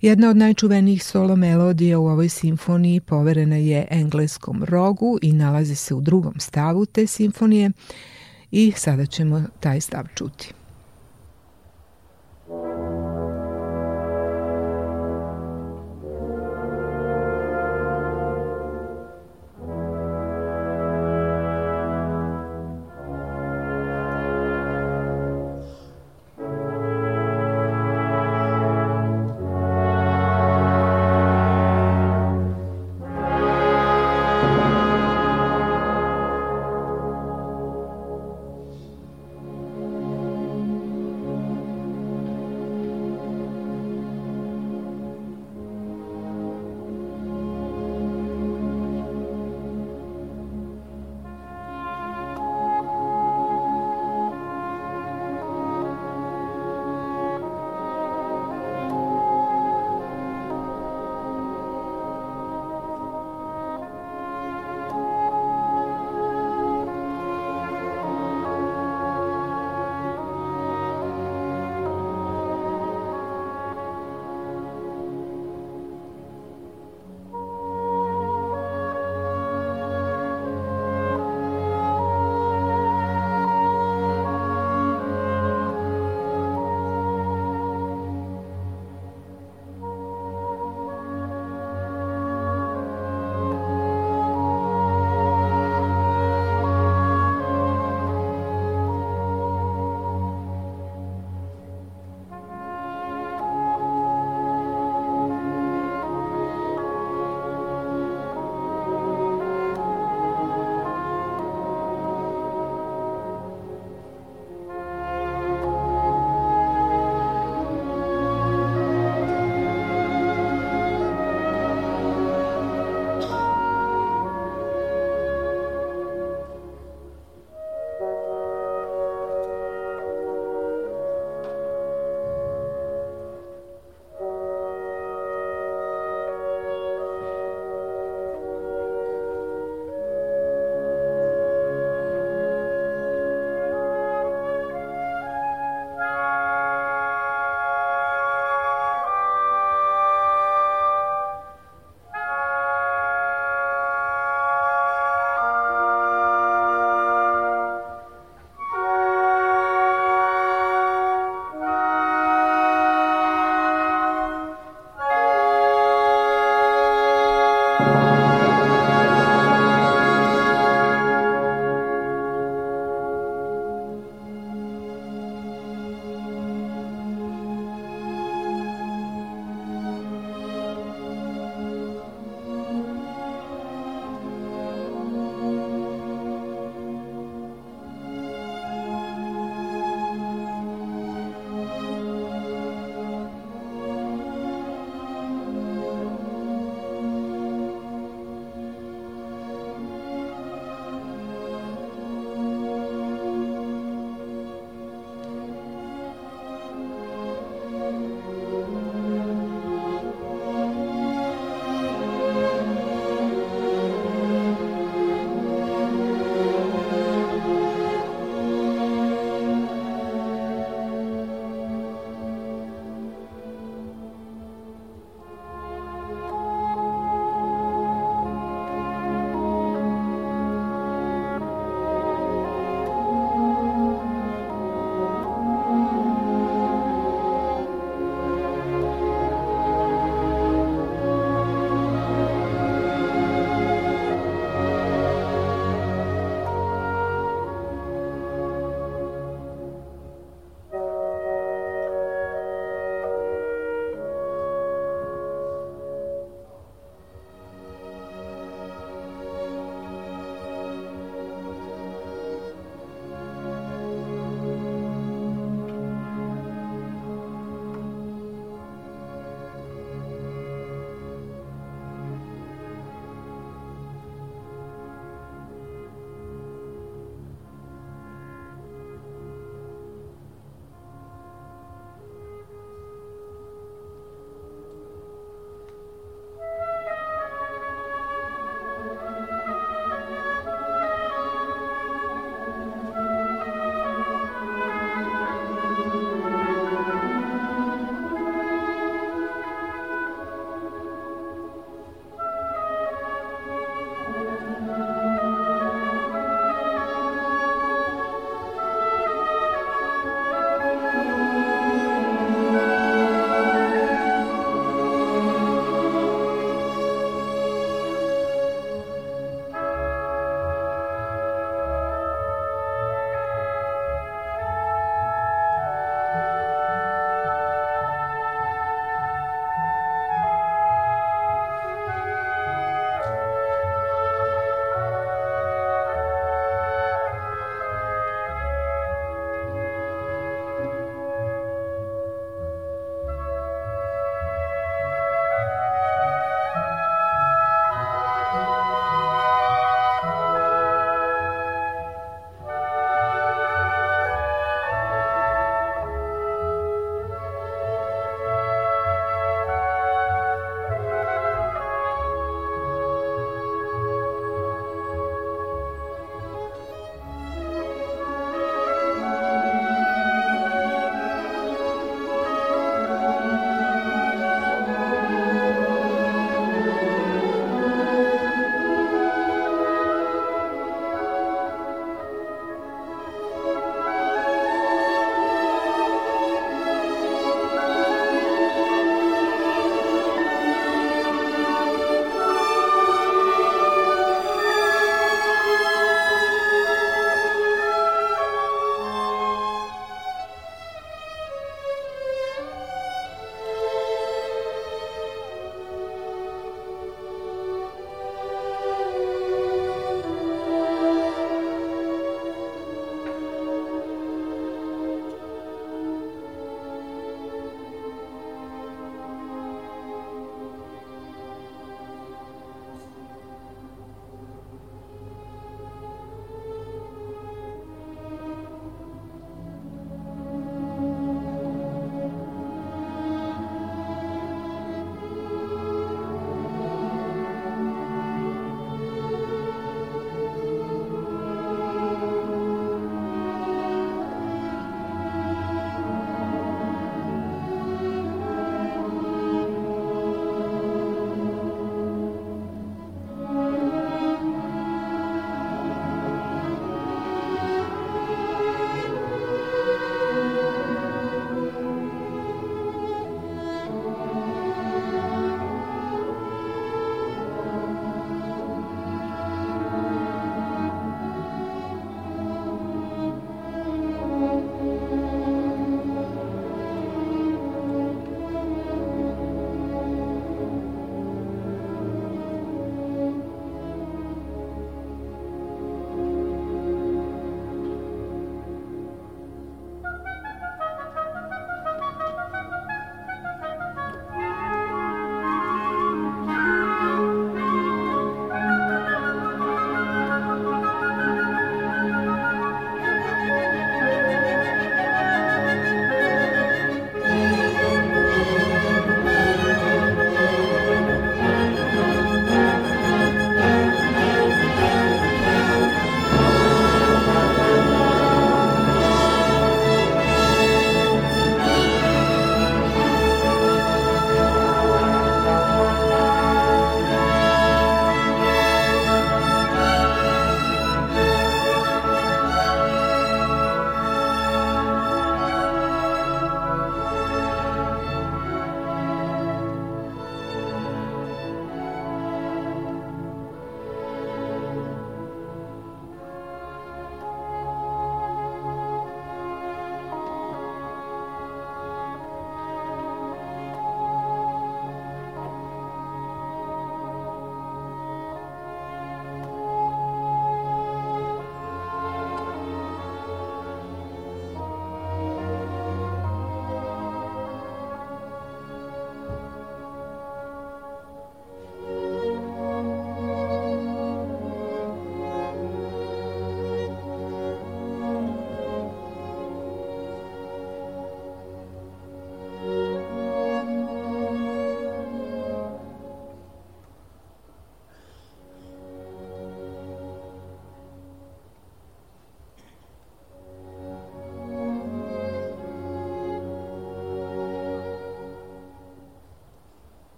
[0.00, 5.94] Jedna od najčuvenijih solo melodija u ovoj simfoniji poverena je engleskom rogu i nalazi se
[5.94, 7.70] u drugom stavu te simfonije
[8.50, 10.52] i sada ćemo taj stav čuti.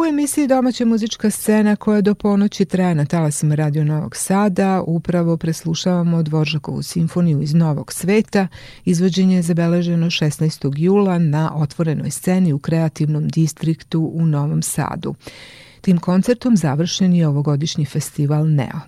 [0.00, 5.36] U emisiji Domaća muzička scena koja do ponoći traje na talasima Radio Novog Sada upravo
[5.36, 8.48] preslušavamo Dvoržakovu simfoniju iz Novog sveta.
[8.84, 10.72] Izvođenje je zabeleženo 16.
[10.76, 15.14] jula na otvorenoj sceni u kreativnom distriktu u Novom Sadu.
[15.80, 18.80] Tim koncertom završen je ovogodišnji festival Neo.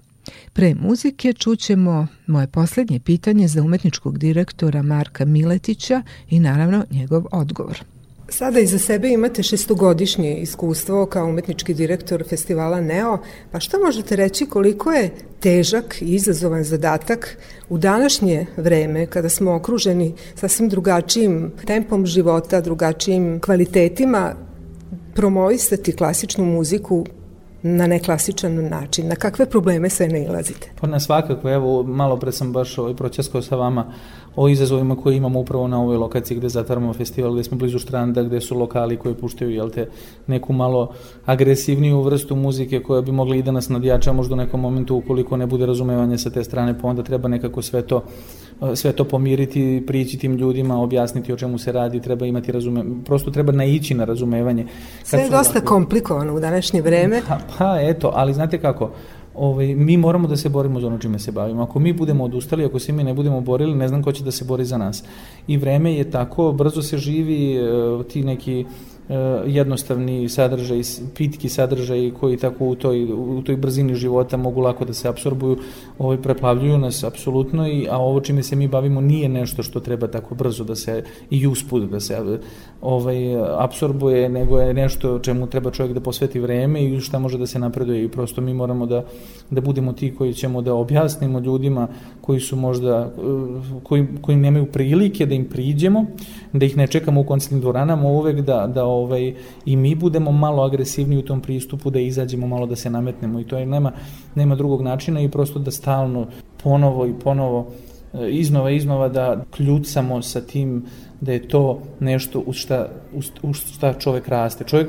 [0.52, 7.84] Pre muzike čućemo moje poslednje pitanje za umetničkog direktora Marka Miletića i naravno njegov odgovor.
[8.32, 13.18] Sada iza sebe imate šestogodišnje iskustvo kao umetnički direktor festivala Neo,
[13.52, 17.38] pa šta možete reći koliko je težak i izazovan zadatak
[17.68, 24.34] u današnje vreme kada smo okruženi sasvim drugačijim tempom života, drugačijim kvalitetima,
[25.14, 27.06] promovisati klasičnu muziku
[27.62, 29.08] na neklasičan način?
[29.08, 30.70] Na kakve probleme sve ne ilazite?
[30.80, 33.92] Pa na svakako, evo, malo pre sam baš ovaj pročeskao sa vama
[34.36, 38.22] o izazovima koje imamo upravo na ovoj lokaciji gde zatvaramo festival, gde smo blizu štranda,
[38.22, 39.88] gde su lokali koji puštaju jel te,
[40.26, 40.92] neku malo
[41.24, 45.36] agresivniju vrstu muzike koja bi mogla i da nas nadjača možda u nekom momentu ukoliko
[45.36, 48.04] ne bude razumevanje sa te strane, pa onda treba nekako sve to
[48.74, 53.30] sve to pomiriti, prići tim ljudima, objasniti o čemu se radi, treba imati razume, prosto
[53.30, 54.66] treba naići na razumevanje.
[55.04, 55.74] Sve je dosta ovako...
[55.74, 57.22] komplikovano u današnje vreme.
[57.28, 58.90] Pa, pa eto, ali znate kako,
[59.34, 61.62] ovaj, mi moramo da se borimo za ono čime se bavimo.
[61.62, 64.30] Ako mi budemo odustali, ako se mi ne budemo borili, ne znam ko će da
[64.30, 65.04] se bori za nas.
[65.46, 68.64] I vreme je tako, brzo se živi, eh, ti neki E,
[69.46, 70.80] jednostavni sadržaj,
[71.16, 75.58] pitki sadržaj koji tako u toj, u toj brzini života mogu lako da se apsorbuju,
[75.98, 80.06] ovaj, preplavljuju nas apsolutno, i, a ovo čime se mi bavimo nije nešto što treba
[80.06, 82.38] tako brzo da se i usput da se
[82.80, 83.16] ovaj,
[83.58, 87.58] apsorbuje, nego je nešto čemu treba čovjek da posveti vreme i šta može da se
[87.58, 89.04] napreduje i prosto mi moramo da,
[89.50, 91.88] da budemo ti koji ćemo da objasnimo ljudima
[92.20, 93.12] koji su možda,
[93.82, 96.04] koji, koji nemaju prilike da im priđemo,
[96.52, 100.62] da ih ne čekamo u koncertnim dvoranama, uvek da, da ovaj, i mi budemo malo
[100.62, 103.92] agresivni u tom pristupu, da izađemo malo da se nametnemo i to je nema,
[104.34, 106.26] nema drugog načina i prosto da stalno
[106.62, 107.66] ponovo i ponovo
[108.12, 110.84] e, iznova iznova da kljucamo sa tim
[111.20, 112.88] da je to nešto u šta,
[113.42, 114.64] u šta čovek raste.
[114.64, 114.88] Čovek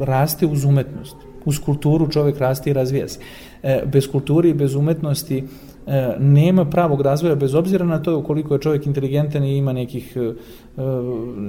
[0.00, 1.16] raste uz umetnost.
[1.44, 3.18] Uz kulturu čovek raste i razvija se.
[3.62, 5.44] E, bez kulturi i bez umetnosti
[5.86, 10.16] e, nema pravog razvoja bez obzira na to koliko je čovjek inteligentan i ima nekih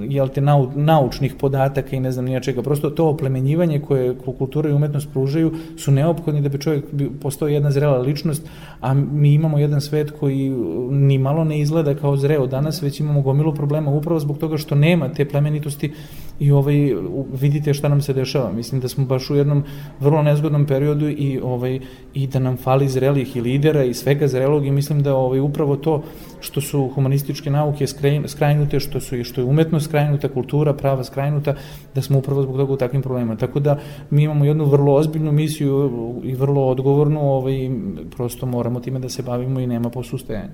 [0.08, 2.62] jel te, nau, naučnih podataka i ne znam nija čega.
[2.62, 6.84] Prosto to oplemenjivanje koje kultura i umetnost pružaju su neophodni da bi čovjek
[7.22, 8.48] postao jedna zrela ličnost,
[8.80, 10.50] a mi imamo jedan svet koji
[10.90, 14.74] ni malo ne izgleda kao zreo danas, već imamo gomilu problema upravo zbog toga što
[14.74, 15.92] nema te plemenitosti
[16.40, 16.94] i ovaj,
[17.40, 18.52] vidite šta nam se dešava.
[18.52, 19.64] Mislim da smo baš u jednom
[20.00, 21.80] vrlo nezgodnom periodu i, ovaj,
[22.14, 25.76] i da nam fali zrelih i lidera i svega zrelog i mislim da ovaj, upravo
[25.76, 26.02] to
[26.40, 27.86] što su humanističke nauke
[28.26, 31.54] skrajnute, što su što je umetnost skrajnuta, kultura, prava skrajnuta,
[31.94, 33.36] da smo upravo zbog toga u takvim problemima.
[33.36, 33.78] Tako da
[34.10, 35.90] mi imamo jednu vrlo ozbiljnu misiju
[36.24, 37.70] i vrlo odgovornu, ovaj,
[38.16, 40.52] prosto moramo time da se bavimo i nema posustajanja.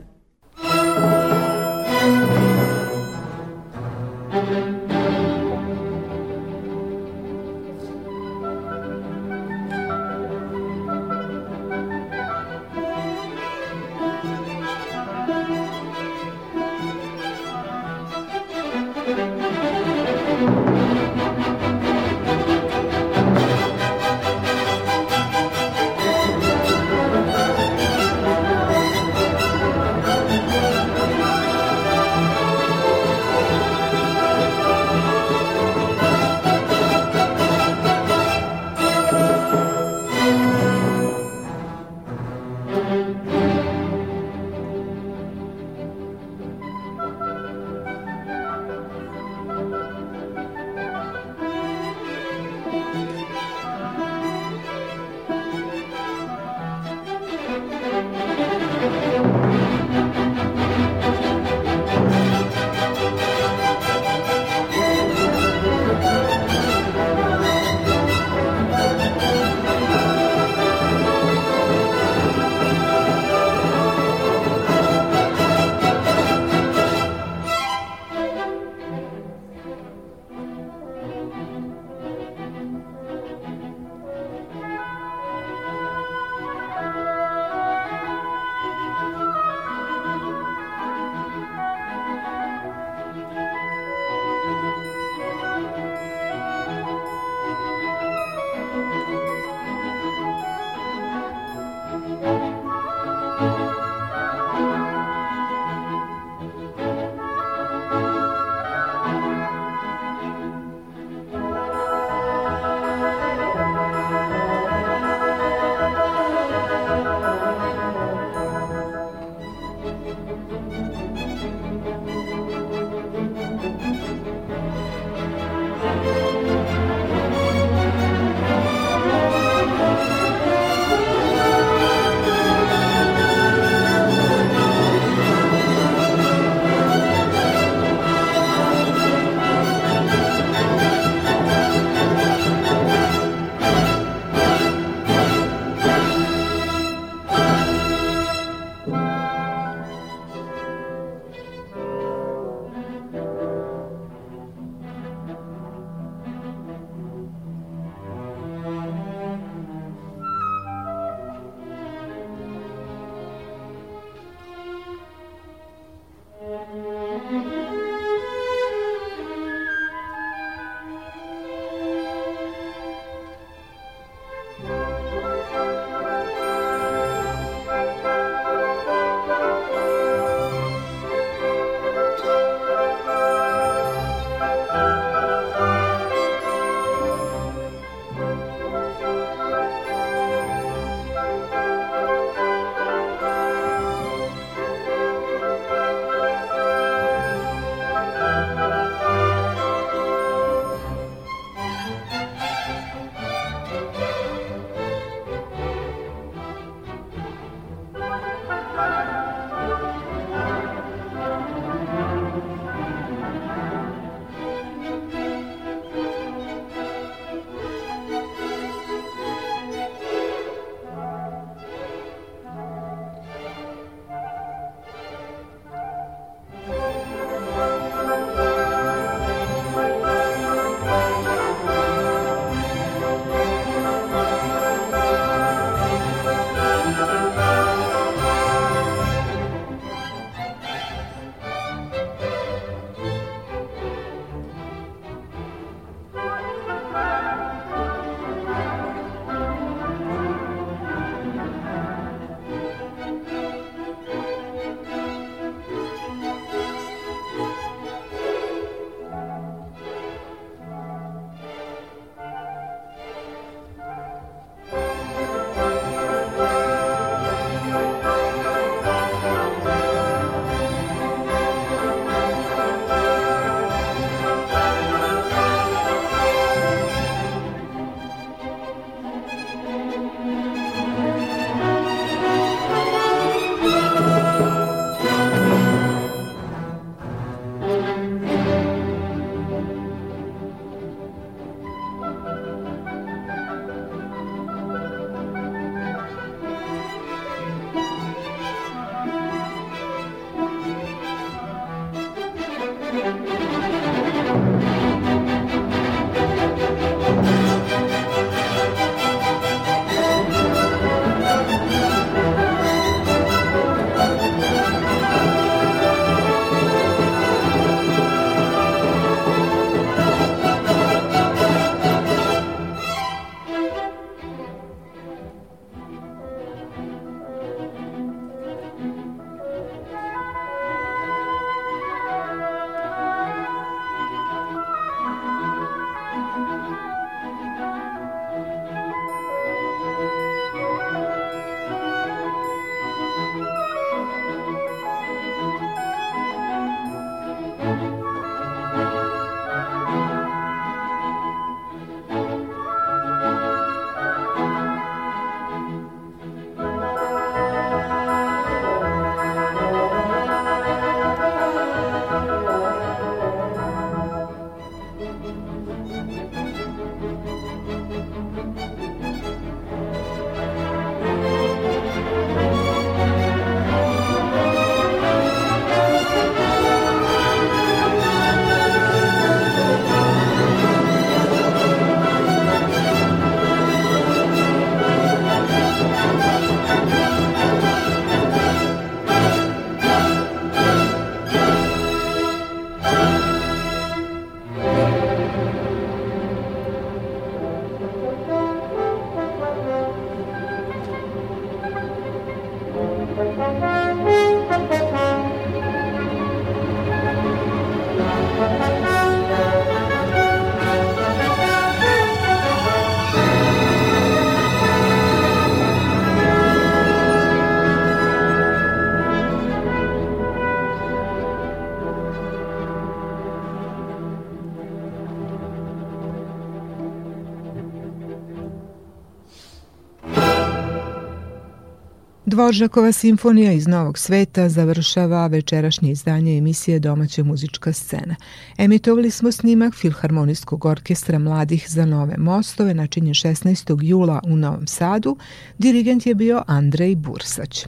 [432.40, 438.16] Dvoržakova simfonija iz Novog sveta završava večerašnje izdanje emisije Domaća muzička scena.
[438.58, 443.78] Emitovali smo snimak Filharmonijskog orkestra mladih za nove mostove načinjen 16.
[443.82, 445.16] jula u Novom Sadu.
[445.58, 447.66] Dirigent je bio Andrej Bursać.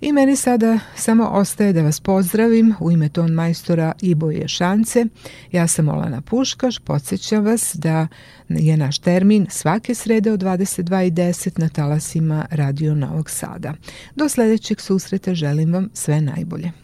[0.00, 5.06] I meni sada samo ostaje da vas pozdravim u ime ton majstora Iboje Šance.
[5.52, 8.06] Ja sam Olana Puškaš, podsjećam vas da
[8.48, 13.74] je naš termin svake srede od 22.10 na talasima Radio Novog Sada.
[14.16, 16.83] Do sledećeg susreta želim vam sve najbolje.